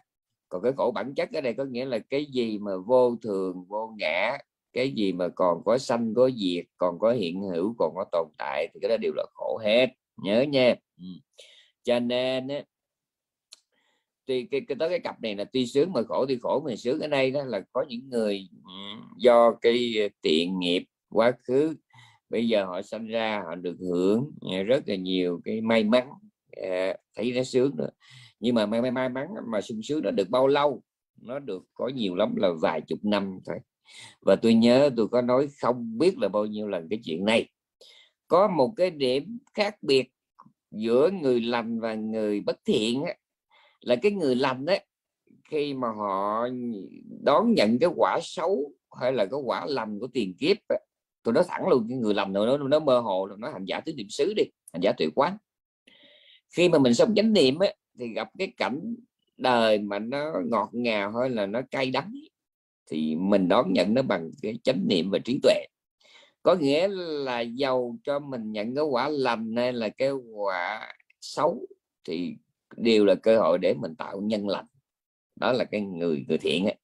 [0.55, 3.65] còn cái khổ bản chất ở đây có nghĩa là cái gì mà vô thường
[3.67, 4.37] vô ngã
[4.73, 8.27] cái gì mà còn có sanh có diệt còn có hiện hữu còn có tồn
[8.37, 9.87] tại thì cái đó đều là khổ hết.
[10.17, 10.75] Nhớ nha.
[10.97, 11.05] Ừ.
[11.83, 12.63] cho nên á,
[14.25, 16.75] tuy cái, cái tới cái cặp này là tuy sướng mà khổ tuy khổ mà
[16.75, 16.99] sướng.
[16.99, 18.71] Ở đây đó là có những người ừ,
[19.17, 21.75] do cái tiện nghiệp quá khứ
[22.29, 26.09] bây giờ họ sinh ra họ được hưởng ờ, rất là nhiều cái may mắn
[26.57, 27.89] ờ, thấy nó sướng nữa
[28.39, 30.81] nhưng mà may may, may mắn mà sung sướng nó được bao lâu?
[31.21, 33.57] Nó được có nhiều lắm là vài chục năm thôi.
[34.21, 37.49] Và tôi nhớ tôi có nói không biết là bao nhiêu lần cái chuyện này.
[38.27, 40.09] Có một cái điểm khác biệt
[40.71, 43.13] giữa người lành và người bất thiện á,
[43.81, 44.85] là cái người lành đấy
[45.49, 46.47] khi mà họ
[47.23, 48.71] đón nhận cái quả xấu
[49.01, 50.77] hay là cái quả lầm của tiền kiếp á,
[51.23, 53.79] tôi nói thẳng luôn cái người lầm nữa nó, nó mơ hồ nó hành giả
[53.79, 55.37] tứ niệm xứ đi hành giả tuệ quán.
[56.55, 58.95] Khi mà mình sống chánh niệm ấy, thì gặp cái cảnh
[59.37, 62.13] đời mà nó ngọt ngào hay là nó cay đắng
[62.91, 65.65] thì mình đón nhận nó bằng cái chánh niệm và trí tuệ.
[66.43, 71.65] Có nghĩa là giàu cho mình nhận cái quả lành hay là cái quả xấu
[72.07, 72.35] thì
[72.77, 74.65] đều là cơ hội để mình tạo nhân lành.
[75.35, 76.75] Đó là cái người người thiện ấy.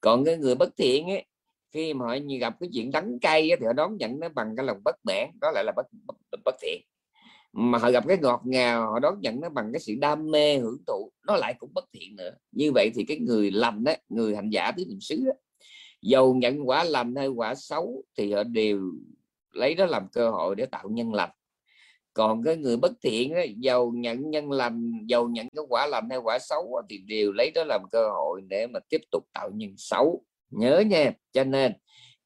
[0.00, 1.24] còn cái người bất thiện ấy
[1.72, 4.66] khi mà họ gặp cái chuyện đắng cay thì họ đón nhận nó bằng cái
[4.66, 6.82] lòng bất mãn đó lại là bất, bất, bất thiện
[7.58, 10.58] mà họ gặp cái ngọt ngào họ đón nhận nó bằng cái sự đam mê
[10.58, 12.30] hưởng thụ nó lại cũng bất thiện nữa.
[12.52, 15.32] Như vậy thì cái người lành đó người hành giả tứ niệm xứ đó,
[16.02, 18.80] dầu nhận quả lành hay quả xấu thì họ đều
[19.52, 21.30] lấy đó làm cơ hội để tạo nhân lành.
[22.12, 26.10] Còn cái người bất thiện đó, dầu nhận nhân lành dầu nhận cái quả lành
[26.10, 29.50] hay quả xấu thì đều lấy đó làm cơ hội để mà tiếp tục tạo
[29.54, 30.24] nhân xấu.
[30.50, 31.12] Nhớ nha.
[31.32, 31.72] Cho nên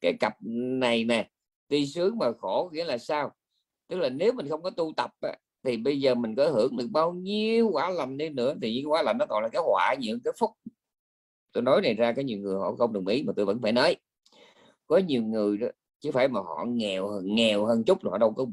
[0.01, 0.33] cái cặp
[0.79, 1.29] này nè
[1.67, 3.31] tuy sướng mà khổ nghĩa là sao?
[3.91, 5.11] Tức là nếu mình không có tu tập
[5.63, 8.91] thì bây giờ mình có hưởng được bao nhiêu quả lành đi nữa, thì những
[8.91, 10.51] quả lành nó còn là cái họa nhiều cái phúc.
[11.51, 13.71] Tôi nói này ra, có nhiều người họ không đồng ý mà tôi vẫn phải
[13.71, 13.95] nói.
[14.87, 15.67] Có nhiều người đó,
[15.99, 18.45] chứ phải mà họ nghèo nghèo hơn chút họ đâu có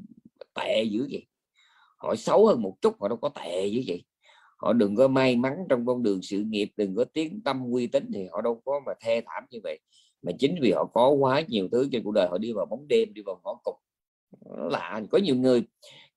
[0.55, 1.27] tệ dữ vậy.
[1.97, 4.05] Họ xấu hơn một chút họ đâu có tệ dữ vậy.
[4.57, 7.87] Họ đừng có may mắn trong con đường sự nghiệp, đừng có tiếng tâm uy
[7.87, 9.79] tín thì họ đâu có mà thê thảm như vậy.
[10.23, 12.89] Mà chính vì họ có quá nhiều thứ trên cuộc đời, họ đi vào bóng
[12.89, 13.75] đêm, đi vào ngõ cụt
[14.71, 15.63] lạ có nhiều người.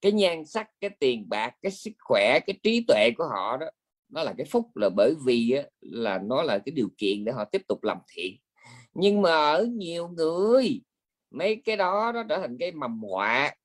[0.01, 3.65] Cái nhan sắc cái tiền bạc cái sức khỏe cái trí tuệ của họ đó
[4.09, 7.31] nó là cái phúc là bởi vì á, là nó là cái điều kiện để
[7.31, 8.37] họ tiếp tục làm thiện.
[8.93, 10.81] Nhưng mà ở nhiều người
[11.31, 13.55] mấy cái đó nó trở thành cái mầm họa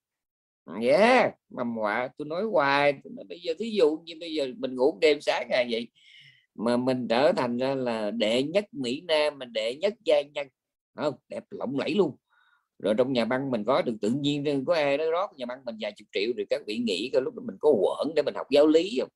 [0.82, 2.94] yeah mầm họa tôi nói hoài
[3.28, 5.88] bây giờ thí dụ như bây giờ mình ngủ đêm sáng ngày vậy
[6.54, 10.48] mà mình trở thành ra là đệ nhất mỹ nam mình đệ nhất gia nhân
[10.94, 12.16] không đẹp lộng lẫy luôn
[12.78, 15.64] rồi trong nhà băng mình có được tự nhiên có ai đó rót nhà băng
[15.64, 18.22] mình vài chục triệu rồi các vị nghĩ cái lúc đó mình có quẩn để
[18.22, 19.08] mình học giáo lý không?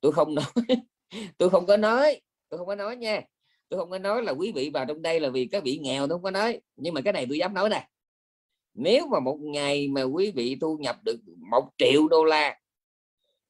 [0.00, 0.44] Tôi không nói
[1.38, 3.22] tôi không có nói tôi không có nói nha.
[3.68, 6.06] Tôi không có nói là quý vị vào trong đây là vì các vị nghèo
[6.08, 6.60] tôi không có nói.
[6.76, 7.88] Nhưng mà cái này tôi dám nói nè.
[8.74, 12.60] Nếu mà một ngày mà quý vị thu nhập được một triệu đô la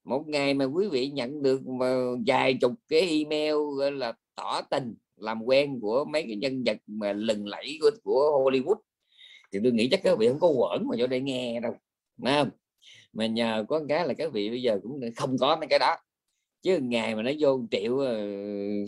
[0.04, 1.94] một ngày mà quý vị nhận được mà
[2.26, 6.76] vài chục cái email gọi là tỏ tình làm quen của mấy cái nhân vật
[6.86, 8.76] mà lừng lẫy của, của Hollywood
[9.52, 11.72] thì tôi nghĩ chắc các vị không có quẩn mà vô đây nghe đâu
[12.16, 12.50] Đúng không?
[13.12, 15.96] mà nhờ có cái là các vị bây giờ cũng không có mấy cái đó.
[16.62, 18.28] Chứ ngày mà nó vô triệu ờ,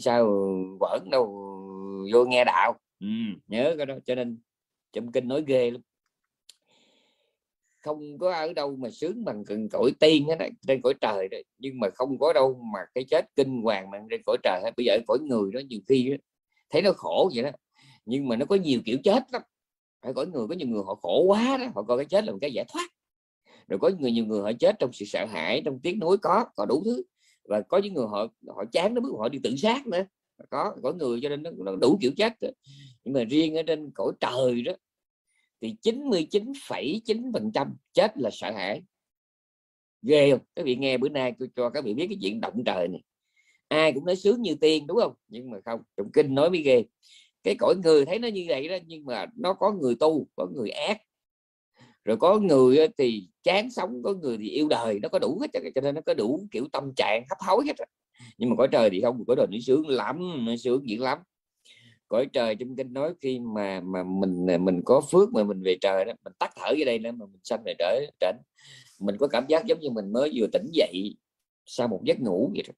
[0.00, 0.26] sao
[0.80, 1.26] quẩn đâu
[2.12, 2.74] vô nghe đạo.
[3.00, 3.06] Ừ,
[3.46, 4.38] nhớ cái đó cho nên
[4.92, 5.80] trong kinh nói ghê lắm.
[7.80, 11.44] Không có ở đâu mà sướng bằng cần cõi tiên hết trên cõi trời đấy
[11.58, 14.70] nhưng mà không có đâu mà cái chết kinh hoàng mà trên cõi trời hết.
[14.76, 16.16] Bây giờ cõi người đó nhiều khi đó,
[16.70, 17.50] thấy nó khổ vậy đó.
[18.04, 19.42] Nhưng mà nó có nhiều kiểu chết lắm
[20.02, 22.32] phải có người có nhiều người họ khổ quá đó họ coi cái chết là
[22.32, 22.88] một cái giải thoát.
[23.68, 26.44] Rồi có người nhiều người họ chết trong sự sợ hãi trong tiếng núi có
[26.56, 27.02] có đủ thứ.
[27.44, 30.04] Và có những người họ họ chán nó bước họ đi tự sát nữa.
[30.50, 32.48] Có có người cho nên nó, nó đủ kiểu chết đó.
[33.04, 34.72] nhưng mà riêng ở trên cõi trời đó
[35.62, 38.82] thì 99,9% chết là sợ hãi.
[40.02, 40.40] Ghê không?
[40.54, 43.02] Các vị nghe bữa nay tôi cho các vị biết cái chuyện động trời này.
[43.68, 45.14] Ai cũng nói sướng như tiên đúng không?
[45.28, 46.84] Nhưng mà không trong kinh nói mới ghê
[47.44, 50.46] cái cõi người thấy nó như vậy đó, nhưng mà nó có người tu, có
[50.54, 50.98] người ác.
[52.04, 55.60] Rồi có người thì chán sống, có người thì yêu đời, nó có đủ hết
[55.74, 57.76] cho nên nó có đủ kiểu tâm trạng hấp hối hết
[58.38, 61.18] nhưng mà cõi trời thì không, cõi trời nó sướng lắm, nó sướng dữ lắm.
[62.08, 65.62] Cõi trời trong kinh nói khi mà mà mình à, mình có phước mà mình
[65.62, 68.36] về trời đó, mình tắt thở ở đây nữa mà mình sanh về trời trển
[69.00, 71.16] mình có cảm giác giống như mình mới vừa tỉnh dậy
[71.66, 72.72] sau một giấc ngủ vậy đó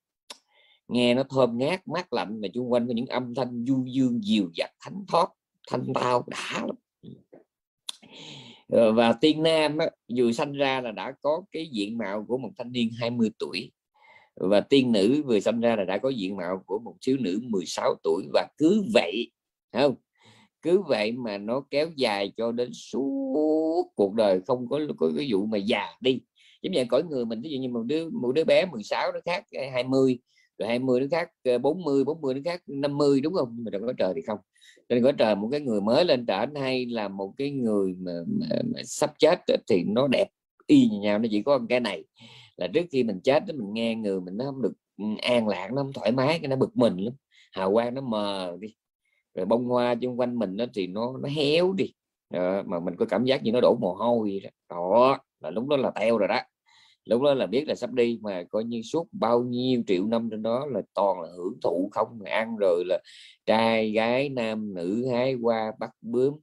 [0.89, 4.25] nghe nó thơm ngát mát lạnh mà xung quanh có những âm thanh du dương
[4.25, 5.29] dịu dặt thánh thoát
[5.71, 6.77] thanh tao đã lắm.
[8.69, 12.39] Ờ, và tiên nam á, vừa sanh ra là đã có cái diện mạo của
[12.39, 13.73] một thanh niên 20 tuổi
[14.37, 17.41] và tiên nữ vừa sinh ra là đã có diện mạo của một thiếu nữ
[17.43, 19.31] 16 tuổi và cứ vậy
[19.73, 19.95] không?
[20.63, 25.29] Cứ vậy mà nó kéo dài cho đến suốt cuộc đời không có có cái
[25.31, 26.21] vụ mà già đi.
[26.63, 29.21] Giống như cõi người mình ví dụ như một đứa một đứa bé 16 nó
[29.25, 30.19] khác 20
[30.59, 33.57] rồi 20 đứa khác ờ, 40 40 đứa khác 50 đúng không?
[33.57, 34.39] Nhưng mà có trời thì không.
[34.89, 38.13] Trên có trời một cái người mới lên trở hay là một cái người mà,
[38.27, 40.29] mà, mà sắp chết thì nó đẹp
[40.67, 42.05] y như nhau nó chỉ có cái này.
[42.57, 45.69] Là trước khi mình chết mình nghe người mình nó không được ừ, an lạc
[45.73, 47.15] nó không thoải mái cái nó bực mình lắm.
[47.53, 48.75] Hào quang nó mờ đi
[49.35, 51.95] rồi bông hoa xung quanh mình nó thì nó nó héo đi.
[52.31, 54.51] Đó, mà mình có cảm giác như nó đổ mồ hôi đó.
[54.71, 56.41] đó là lúc đó là teo rồi đó
[57.05, 60.29] lúc đó là biết là sắp đi mà coi như suốt bao nhiêu triệu năm
[60.31, 62.99] trên đó là toàn là hưởng thụ không mà ăn rồi là
[63.47, 66.35] trai gái nam nữ hái qua bắt bướm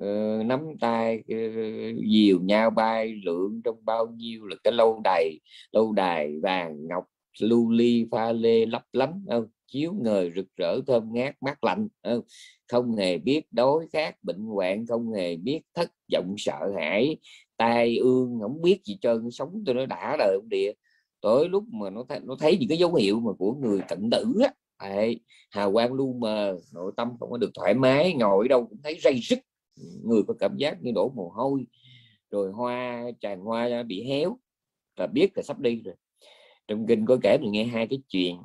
[0.00, 5.40] uh, nắm tay uh, dìu nhau bay lượn trong bao nhiêu là cái lâu đài
[5.72, 7.04] lâu đài vàng ngọc
[7.40, 11.88] lưu ly pha lê lấp lánh không chiếu ngời rực rỡ thơm ngát mát lạnh
[12.02, 12.20] không?
[12.68, 17.16] không hề biết đói khát bệnh hoạn không hề biết thất vọng sợ hãi
[17.56, 20.72] tai ương không biết gì trơn sống tôi nó đã đời ông địa.
[21.20, 24.10] Tới lúc mà nó thấy nó thấy những cái dấu hiệu mà của người cận
[24.10, 24.50] tử á
[24.80, 28.78] Đấy, hào quang lu mờ nội tâm không có được thoải mái ngồi đâu cũng
[28.84, 29.38] thấy dây sức
[30.04, 31.66] người có cảm giác như đổ mồ hôi
[32.30, 34.38] rồi hoa tràn hoa bị héo
[34.96, 35.94] là biết là sắp đi rồi.
[36.68, 38.36] Trong kinh có kể mình nghe hai cái chuyện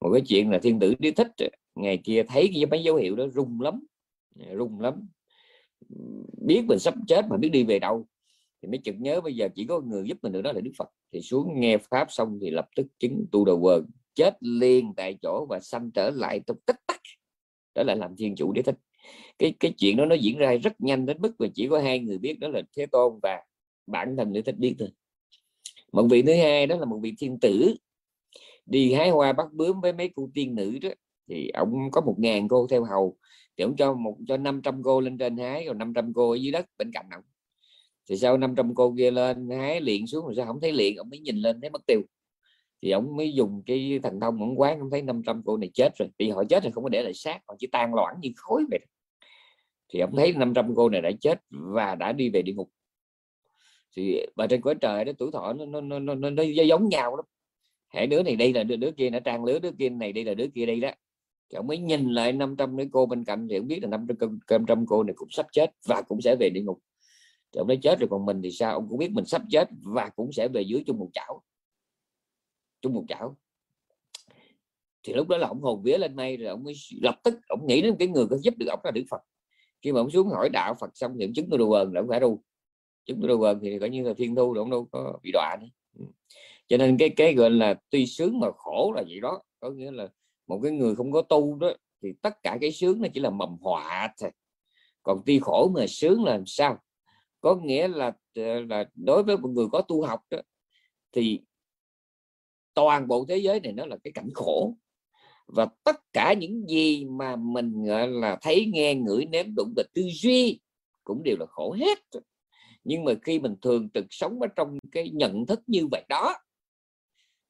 [0.00, 1.32] một cái chuyện là thiên tử đi thích
[1.74, 3.84] ngày kia thấy cái mấy dấu hiệu đó rung lắm
[4.58, 5.08] rung lắm
[6.46, 8.06] biết mình sắp chết mà biết đi về đâu,
[8.62, 10.72] thì mới chợt nhớ bây giờ chỉ có người giúp mình được đó là đức
[10.78, 10.88] phật.
[11.12, 15.18] Thì xuống nghe pháp xong thì lập tức chứng tu đầu quần chết liền tại
[15.22, 17.00] chỗ và sanh trở lại trong tích tắc.
[17.74, 18.76] Đó là làm thiên chủ đế thích.
[19.38, 21.98] Cái cái chuyện đó nó diễn ra rất nhanh đến mức mà chỉ có hai
[21.98, 23.42] người biết, đó là thế tôn và
[23.86, 24.88] bản thân đế thích biết thôi.
[25.92, 27.74] Một vị thứ hai đó là một vị thiên tử
[28.66, 30.88] đi hái hoa bắt bướm với mấy cô tiên nữ đó.
[31.28, 33.16] Thì ông có một ngàn cô theo hầu
[33.58, 36.52] thì ông cho một cho 500 cô lên trên hái rồi 500 cô ở dưới
[36.52, 37.22] đất bên cạnh ông.
[38.08, 41.10] Thì sau 500 cô kia lên hái liền xuống rồi sao không thấy liền ông
[41.10, 42.02] mới nhìn lên thấy mất tiêu.
[42.82, 45.88] Thì ông mới dùng cái thần thông ông quán ông thấy 500 cô này chết
[45.98, 46.08] rồi.
[46.18, 48.64] Thì họ chết thì không có để lại xác họ chỉ tan loãng như khối
[48.70, 48.80] vậy
[49.94, 52.70] thì ông thấy 500 cô này đã chết và đã đi về địa ngục.
[53.96, 56.88] Thì bà trên cõi trời đó tuổi thọ nó nó nó nó, nó, nó giống
[56.88, 57.24] nhau lắm.
[57.88, 60.24] Hãy đứa này đây là đứa, đứa kia nó trang lứa đứa kia này đây
[60.24, 60.90] là đứa kia đây đó
[61.54, 64.38] thì ông mới nhìn lại 500 cái cô bên cạnh thì ông biết là 500,
[64.50, 66.78] 500 cô này cũng sắp chết và cũng sẽ về địa ngục.
[67.52, 68.72] Thì ông nói chết rồi còn mình thì sao?
[68.72, 71.42] Ông cũng biết mình sắp chết và cũng sẽ về dưới chung một chảo.
[72.80, 73.36] Chung một chảo.
[75.02, 77.66] Thì lúc đó là ông hồn vía lên mây rồi ông mới lập tức ông
[77.66, 79.20] nghĩ đến cái người có giúp được ông là đức phật.
[79.82, 82.08] Khi mà ông xuống hỏi đạo phật xong thì ông chứng đồ quần là ông
[82.08, 82.42] phải đâu
[83.06, 85.56] chứng đồ quần thì coi như là thiên thu rồi ông đâu có bị đọa
[85.60, 85.66] nữa.
[85.98, 86.04] Ừ.
[86.66, 89.42] Cho nên cái cái gọi là tuy sướng mà khổ là vậy đó.
[89.60, 90.08] Có nghĩa là
[90.46, 91.72] một cái người không có tu đó
[92.02, 94.30] thì tất cả cái sướng nó chỉ là mầm họa thôi.
[95.02, 96.78] Còn tuy khổ mà sướng là làm sao?
[97.40, 100.38] Có nghĩa là ờ, là đối với một người có tu học đó,
[101.12, 101.40] thì
[102.74, 104.76] toàn bộ thế giới này nó là cái cảnh khổ.
[105.46, 109.82] Và tất cả những gì mà mình gọi là thấy nghe ngửi nếm đụng và
[109.94, 110.60] tư duy
[111.04, 111.98] cũng đều là khổ hết.
[112.84, 116.36] Nhưng mà khi mình thường trực sống ở trong cái nhận thức như vậy đó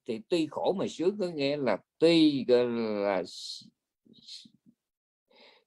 [0.07, 3.23] thì tuy khổ mà sướng có nghĩa là tuy là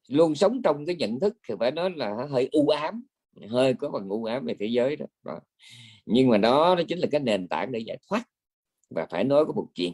[0.07, 3.03] luôn sống trong cái nhận thức thì phải nói là hơi u ám
[3.49, 5.39] hơi có phần u ám về thế giới đó, đó.
[6.05, 8.23] nhưng mà đó đó chính là cái nền tảng để giải thoát
[8.89, 9.93] và phải nói có một chuyện.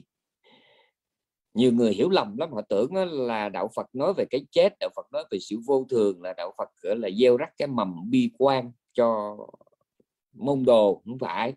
[1.54, 2.96] Nhiều người hiểu lầm lắm họ tưởng
[3.28, 6.34] là đạo Phật nói về cái chết đạo Phật nói về sự vô thường là
[6.34, 9.38] đạo Phật gọi là gieo rắc cái mầm bi quan cho
[10.34, 11.54] môn đồ không phải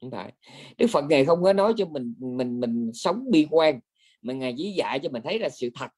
[0.00, 0.32] không phải
[0.78, 3.80] Đức Phật ngài không có nói cho mình mình mình sống bi quan,
[4.22, 5.88] mà ngài chỉ dạy cho mình thấy là sự thật.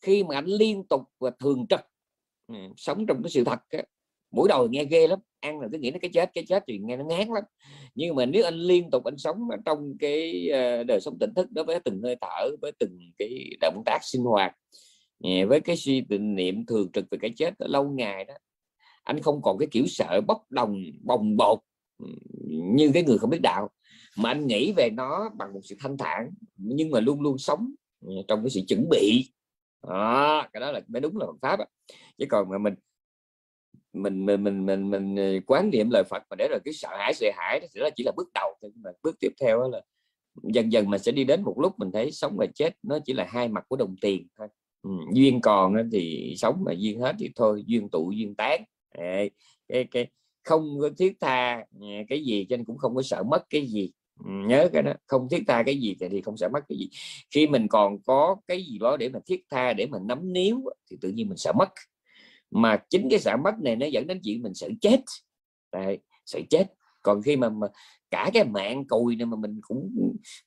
[0.00, 1.80] Khi mà anh liên tục và thường trực
[2.46, 3.58] ừ, sống trong cái sự thật
[4.30, 6.78] mỗi đầu nghe ghê lắm, ăn là cứ nghĩ nó cái chết cái chết thì
[6.78, 7.44] nghe nó ngán lắm.
[7.94, 11.50] Nhưng mà nếu anh liên tục anh sống trong cái ờ, đời sống tỉnh thức
[11.50, 14.54] đối với từng hơi thở, với từng cái động tác sinh hoạt
[15.48, 18.34] với cái suy tình niệm thường trực về cái chết lâu ngày đó,
[19.02, 21.58] anh không còn cái kiểu sợ bốc đồng, bồng bột
[22.74, 23.70] như cái người không biết đạo.
[24.16, 27.70] Mà anh nghĩ về nó bằng một sự thanh thản nhưng mà luôn luôn sống
[28.06, 29.32] ờ, trong cái sự chuẩn bị.
[29.88, 31.60] Đó, cái đó là mới đúng là Phật pháp
[32.18, 32.74] chứ còn mà mình
[33.92, 36.88] mình mình mình mình mình ờ, quán niệm lời Phật mà để rồi cái sợ
[36.98, 38.70] hãi sợ hãi đó sẽ chỉ là bước đầu thôi.
[38.84, 39.82] Mà bước tiếp theo là
[40.42, 43.12] dần dần mình sẽ đi đến một lúc mình thấy sống và chết nó chỉ
[43.12, 44.48] là hai mặt của đồng tiền thôi.
[44.82, 48.64] Ừ, duyên còn thì sống mà duyên hết thì thôi duyên tụ duyên tán.
[48.94, 49.30] Cái
[49.90, 50.06] cái
[50.48, 53.66] không có thiết tha à, cái gì cho nên cũng không có sợ mất cái
[53.66, 53.90] gì.
[54.24, 56.88] Ừ, nhớ cái đó không thiết tha cái gì thì không sợ mất cái gì.
[57.30, 60.64] Khi mình còn có cái gì đó để mà thiết tha để mình nắm níu
[60.90, 61.68] thì tự nhiên mình sợ mất.
[62.50, 65.00] Mà chính cái sợ mất này nó dẫn đến chuyện mình sợ chết.
[65.72, 66.64] Đấy, sợ chết.
[67.02, 67.66] Còn khi mà, mà
[68.10, 69.90] cả cái mạng cùi này mà mình cũng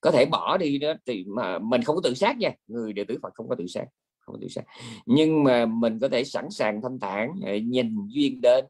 [0.01, 2.51] có thể bỏ đi đó thì mà mình không có tự sát nha.
[2.67, 3.85] Người đệ tử Phật không có tự sát
[4.19, 4.63] không có tự sát.
[5.05, 8.65] Nhưng mà mình có thể sẵn sàng thanh thản à, nhìn duyên đến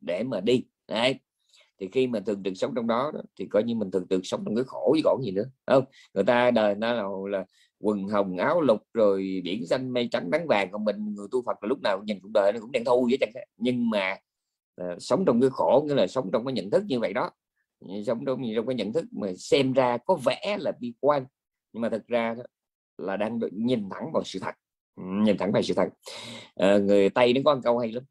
[0.00, 0.64] để mà đi.
[0.88, 1.20] Đấy.
[1.80, 4.20] thì khi mà thường trực sống trong đó, đó thì coi như mình thường trực
[4.26, 5.84] sống trong cái khổ chứ còn gì nữa không?
[6.14, 7.44] Người ta đời nó là, là
[7.78, 11.42] quần hồng áo lục rồi biển xanh mây trắng nắng vàng còn mình người tu
[11.46, 14.16] Phật là lúc nào nhìn cuộc đời nó cũng đen thui vậy chẳng nhưng mà
[14.82, 17.30] uh, sống trong cái khổ nghĩa là sống trong cái nhận thức như vậy đó.
[18.06, 21.24] Sống trong, trong cái nhận thức mà xem ra có vẻ là bi quan
[21.72, 22.42] nhưng mà thật ra đó,
[22.98, 24.54] là đang nhìn thẳng vào sự thật.
[24.96, 25.88] Nhìn thẳng vào sự thật.
[26.54, 28.04] À, người tây nó có một câu hay lắm.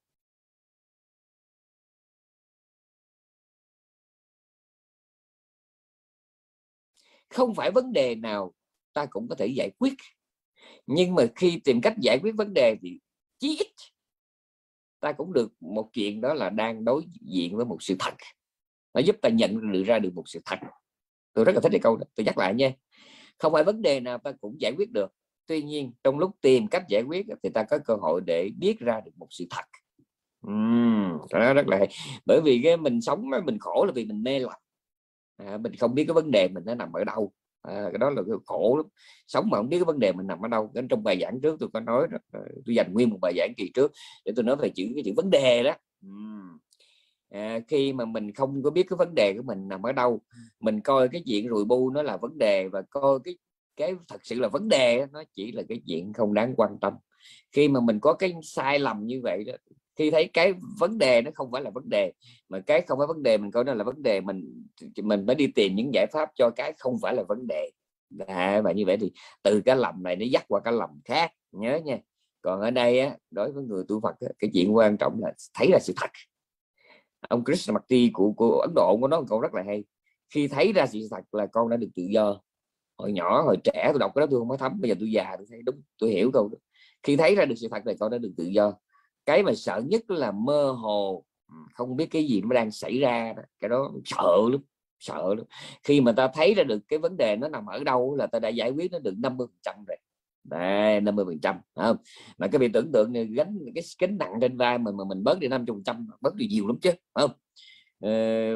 [7.29, 8.53] Không phải vấn đề nào
[8.93, 9.93] ta cũng có thể giải quyết.
[10.87, 12.99] Nhưng mà khi tìm cách giải quyết vấn đề thì
[13.39, 13.67] chí ít
[14.99, 18.13] ta cũng được một chuyện đó là đang đối diện với một sự thật.
[18.93, 20.59] Nó giúp ta nhận được ra được một sự thật.
[21.33, 22.03] Tôi rất là thích cái câu đó.
[22.15, 22.71] Tôi nhắc lại nha.
[23.37, 25.13] Không phải vấn đề nào ta cũng giải quyết được.
[25.45, 28.79] Tuy nhiên trong lúc tìm cách giải quyết thì ta có cơ hội để biết
[28.79, 29.65] ra được một sự thật.
[30.47, 31.87] Uhm, đó rất là hay.
[32.25, 34.59] bởi vì cái mình sống mình khổ là vì mình mê lầm
[35.45, 37.31] à, mình không biết cái vấn đề mình nó nằm ở đâu.
[37.61, 38.85] À, cái đó là cái khổ lắm.
[39.27, 40.71] Sống mà không biết cái vấn đề mình nằm ở đâu.
[40.73, 43.53] Cái trong bài giảng trước tôi có nói ờ, tôi dành nguyên một bài giảng
[43.57, 43.91] kỳ trước
[44.25, 45.73] để tôi nói về chữ cái chữ vấn đề đó.
[47.29, 50.21] À, khi mà mình không có biết cái vấn đề của mình nằm ở đâu
[50.59, 53.37] mình coi cái chuyện rùi bu nó là vấn đề và coi cái
[53.75, 56.93] cái thật sự là vấn đề nó chỉ là cái chuyện không đáng quan tâm.
[57.51, 59.53] Khi mà mình có cái sai lầm như vậy đó
[59.99, 62.11] khi thấy cái vấn đề nó không phải là vấn đề
[62.49, 64.65] mà cái không phải vấn đề mình coi nó là vấn đề mình
[65.03, 67.71] mình mới đi tìm những giải pháp cho cái không phải là vấn đề.
[68.27, 69.11] À, và như vậy thì
[69.43, 71.97] từ cái lầm này nó dắt qua cái lầm khác nhớ nha.
[72.41, 75.33] Còn ở đây á, đối với người tu Phật á, cái chuyện quan trọng là
[75.53, 76.09] thấy là sự thật.
[77.29, 79.83] Ông Krishnamurti của của Ấn Độ có nói một câu rất là hay
[80.29, 82.41] khi thấy ra sự thật là con đã được tự do.
[82.97, 85.11] Hồi nhỏ hồi trẻ tôi đọc cái đó tôi không có thấm bây giờ tôi
[85.11, 86.57] già tôi thấy đúng tôi hiểu câu đó.
[87.03, 88.73] khi thấy ra được sự thật là con đã được tự do
[89.29, 91.23] cái mà sợ nhất là mơ hồ.
[91.47, 93.41] Ừ, không biết cái gì nó đang xảy ra đó.
[93.59, 94.61] cái đó sợ lắm
[94.99, 95.45] sợ lắm.
[95.83, 98.39] Khi mà ta thấy ra được cái vấn đề nó nằm ở đâu là ta
[98.39, 99.97] đã giải quyết nó được 50 trăm rồi.
[100.43, 101.97] Đấy, 50 phần trăm không?
[102.37, 105.23] Mà cái việc tưởng tượng này gánh cái kính nặng trên vai mình mà mình
[105.23, 107.31] bớt đi 50 phần trăm bớt đi nhiều lắm chứ không?
[107.99, 108.09] Ờ,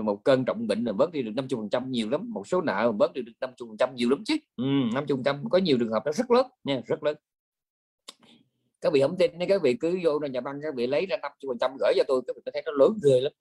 [0.03, 2.29] một cơn trọng bệnh là bớt đi được 50 phần trăm nhiều lắm.
[2.33, 4.35] Một số nợ bớt đi được 50 phần trăm nhiều lắm chứ.
[4.55, 4.63] Ừ,
[4.93, 7.17] 50 phần trăm có nhiều trường hợp nó rất lớn nha rất lớn
[8.83, 11.37] các vị không tin các vị cứ vô nhà băng các vị lấy ra 50
[11.47, 13.33] phần trăm gửi cho tôi các vị thấy nó lớn ghê lắm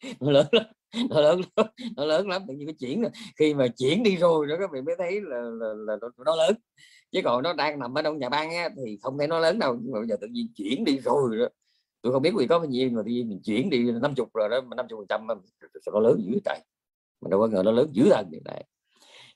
[0.20, 0.66] nó lớn lắm
[1.10, 1.66] nó lớn lắm
[1.96, 3.02] nó lớn lắm tự nhiên cái chuyển
[3.36, 6.36] khi mà chuyển đi rồi đó các vị mới thấy là, là, là, là nó
[6.36, 6.54] lớn.
[7.12, 9.58] Chứ còn nó đang nằm ở trong nhà băng á, thì không thấy nó lớn
[9.58, 11.48] đâu nhưng mà bây giờ tự nhiên chuyển đi rồi đó.
[12.02, 14.48] Tôi không biết vì có bao nhiêu mà tự nhiên mình chuyển đi 50 rồi
[14.48, 15.26] đó mà 50 phần trăm
[15.92, 16.58] nó lớn dữ trời?
[17.20, 18.64] Mình đâu có ngờ nó lớn dữ thần như này.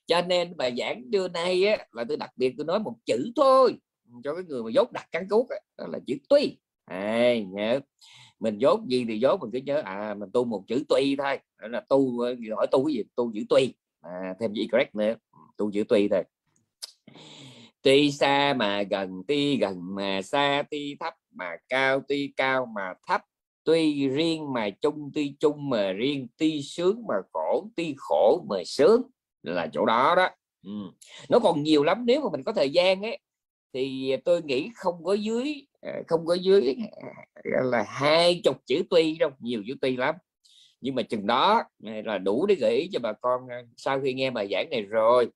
[0.06, 3.32] Cho nên bài giảng trưa nay á, là tôi đặc biệt tôi nói một chữ
[3.36, 3.78] thôi
[4.24, 5.46] cho cái người mà dốt đặt cắn cút
[5.78, 6.58] đó là chữ tuy.
[6.84, 7.80] À, nhớ.
[8.40, 11.38] Mình dốt gì thì dốt mình cứ nhớ à mình tu một chữ tuy thôi.
[11.60, 13.02] Đó là tu ờ, hỏi tu cái gì?
[13.16, 13.74] Tu chữ tuy.
[14.00, 15.14] À, thêm gì correct nữa.
[15.32, 16.22] Ừ, tu chữ tuy thôi.
[17.82, 22.94] Tuy xa mà gần tuy gần mà xa tuy thấp mà cao tuy cao mà
[23.08, 23.22] thấp.
[23.64, 26.28] Tuy riêng mà chung tuy chung mà riêng.
[26.36, 29.02] Tuy sướng mà khổ tuy khổ mà sướng.
[29.42, 30.28] Là chỗ đó đó.
[30.62, 30.70] Ừ.
[31.28, 32.02] nó còn nhiều lắm.
[32.06, 33.18] Nếu mà mình có thời gian ấy
[33.74, 38.82] thì tôi nghĩ không có dưới ờ, không có dưới ờ, là hai chục chữ
[38.90, 40.14] tuy đâu nhiều chữ tuy lắm.
[40.80, 43.42] Nhưng mà chừng đó ờ, là đủ để gợi ý cho bà con
[43.76, 45.28] sau khi nghe bài giảng này rồi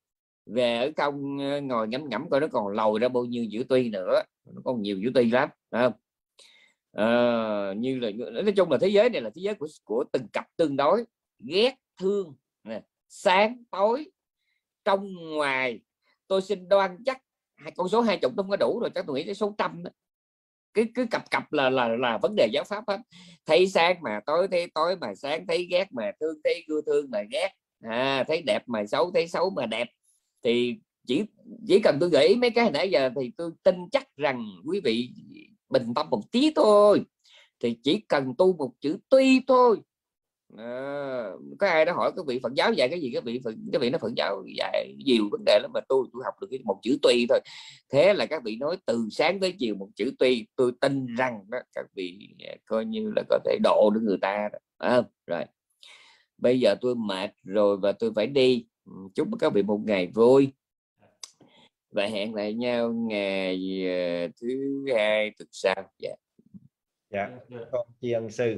[0.47, 1.36] về ở công
[1.66, 4.22] ngồi ngắm ngắm coi nó còn lầu ra bao nhiêu chữ tuy nữa.
[4.55, 5.93] Nó còn nhiều chữ tuy lắm không?
[6.93, 8.11] À, như là
[8.43, 11.05] nói chung là thế giới này là thế giới của của từng cặp tương đối.
[11.39, 12.34] Ghét thương
[13.09, 14.11] sáng tối
[14.84, 15.80] trong ngoài
[16.26, 17.22] tôi xin đoan chắc
[17.59, 19.83] hai con số hai chục không có đủ rồi chắc tôi nghĩ cái số trăm
[19.85, 19.91] đó.
[20.75, 22.99] cứ cứ cặp cặp là là là vấn đề giáo pháp hết.
[23.47, 27.11] Thấy sáng mà tối thấy tối mà sáng thấy ghét mà thương thấy ưa thương
[27.11, 27.51] mà ghét.
[27.85, 29.89] À, thấy đẹp mà xấu thấy xấu mà đẹp.
[30.45, 31.23] Thì chỉ
[31.67, 35.11] chỉ cần tôi nghĩ mấy cái nãy giờ thì tôi tin chắc rằng quý vị
[35.69, 37.03] bình tâm một tí thôi.
[37.61, 39.81] Thì chỉ cần tu một chữ tuy thôi
[40.57, 43.55] à, có ai đó hỏi các vị Phật giáo dạy cái gì các vị Phật
[43.72, 46.46] các vị nó Phật giáo dạy nhiều vấn đề lắm mà tôi tôi học được
[46.51, 47.40] cái một chữ tuy thôi.
[47.92, 51.40] Thế là các vị nói từ sáng tới chiều một chữ tuy tôi tin rằng
[51.49, 54.59] đó các vị à, coi như là có thể độ được người ta đó.
[54.78, 55.44] À, rồi.
[56.38, 58.66] Bây giờ tôi mệt rồi và tôi phải đi.
[59.14, 60.53] Chúc các vị một ngày vui.
[61.90, 63.57] Và hẹn lại nhau ngày
[64.26, 65.90] uh, thứ hai tuần sau.
[65.99, 66.14] Dạ.
[67.11, 67.30] Dạ.
[67.72, 68.57] Con chiên sư